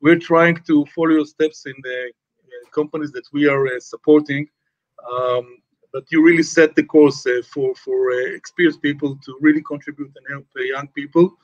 We're 0.00 0.18
trying 0.18 0.58
to 0.66 0.86
follow 0.94 1.10
your 1.10 1.26
steps 1.26 1.66
in 1.66 1.74
the 1.82 2.12
companies 2.72 3.12
that 3.12 3.26
we 3.32 3.48
are 3.48 3.66
uh, 3.66 3.80
supporting. 3.80 4.48
Um, 5.10 5.58
but 5.92 6.04
you 6.10 6.22
really 6.22 6.42
set 6.42 6.74
the 6.74 6.82
course 6.82 7.26
uh, 7.26 7.42
for 7.52 7.74
for 7.74 8.10
uh, 8.12 8.34
experienced 8.34 8.82
people 8.82 9.16
to 9.24 9.38
really 9.40 9.62
contribute 9.62 10.12
and 10.16 10.26
help 10.30 10.46
young 10.56 10.88
people. 10.88 11.36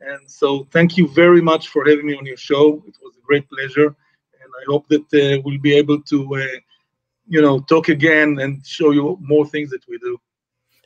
And 0.00 0.30
so, 0.30 0.66
thank 0.70 0.96
you 0.96 1.08
very 1.08 1.42
much 1.42 1.68
for 1.68 1.84
having 1.88 2.06
me 2.06 2.16
on 2.16 2.24
your 2.24 2.36
show. 2.36 2.82
It 2.86 2.94
was 3.02 3.16
a 3.16 3.26
great 3.26 3.48
pleasure, 3.48 3.88
and 3.88 4.50
I 4.60 4.64
hope 4.66 4.88
that 4.88 5.42
we'll 5.44 5.58
be 5.60 5.74
able 5.74 6.00
to, 6.02 6.18
you 7.26 7.42
know, 7.42 7.58
talk 7.60 7.88
again 7.88 8.38
and 8.38 8.64
show 8.64 8.92
you 8.92 9.18
more 9.20 9.46
things 9.46 9.70
that 9.70 9.82
we 9.88 9.98
do. 9.98 10.16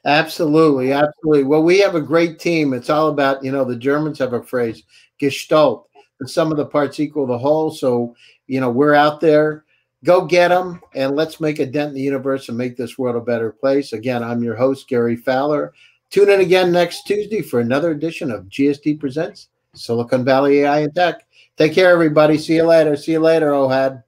Absolutely, 0.04 0.92
absolutely. 0.92 1.44
Well, 1.44 1.62
we 1.62 1.78
have 1.78 1.94
a 1.94 2.00
great 2.00 2.40
team. 2.40 2.72
It's 2.72 2.90
all 2.90 3.08
about, 3.08 3.44
you 3.44 3.52
know, 3.52 3.64
the 3.64 3.76
Germans 3.76 4.18
have 4.18 4.32
a 4.32 4.42
phrase, 4.42 4.82
Gestalt. 5.20 5.88
the 6.18 6.26
sum 6.26 6.50
of 6.50 6.56
the 6.56 6.66
parts 6.66 6.98
equal 6.98 7.26
the 7.26 7.38
whole. 7.38 7.70
So, 7.70 8.14
you 8.46 8.60
know, 8.60 8.70
we're 8.70 8.94
out 8.94 9.20
there. 9.20 9.64
Go 10.04 10.24
get 10.24 10.48
them 10.48 10.80
and 10.94 11.14
let's 11.14 11.40
make 11.40 11.60
a 11.60 11.66
dent 11.66 11.90
in 11.90 11.94
the 11.94 12.00
universe 12.00 12.48
and 12.48 12.58
make 12.58 12.76
this 12.76 12.98
world 12.98 13.16
a 13.16 13.20
better 13.20 13.52
place. 13.52 13.92
Again, 13.92 14.22
I'm 14.22 14.42
your 14.42 14.56
host, 14.56 14.88
Gary 14.88 15.16
Fowler. 15.16 15.72
Tune 16.10 16.28
in 16.28 16.40
again 16.40 16.72
next 16.72 17.04
Tuesday 17.04 17.40
for 17.40 17.60
another 17.60 17.92
edition 17.92 18.30
of 18.30 18.44
GSD 18.46 18.98
Presents 18.98 19.48
Silicon 19.74 20.24
Valley 20.24 20.60
AI 20.60 20.80
and 20.80 20.94
Tech. 20.94 21.26
Take 21.56 21.72
care, 21.72 21.90
everybody. 21.90 22.36
See 22.36 22.56
you 22.56 22.64
later. 22.64 22.96
See 22.96 23.12
you 23.12 23.20
later, 23.20 23.50
Ohad. 23.50 24.02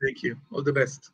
Thank 0.00 0.22
you. 0.22 0.36
All 0.52 0.62
the 0.62 0.72
best. 0.72 1.10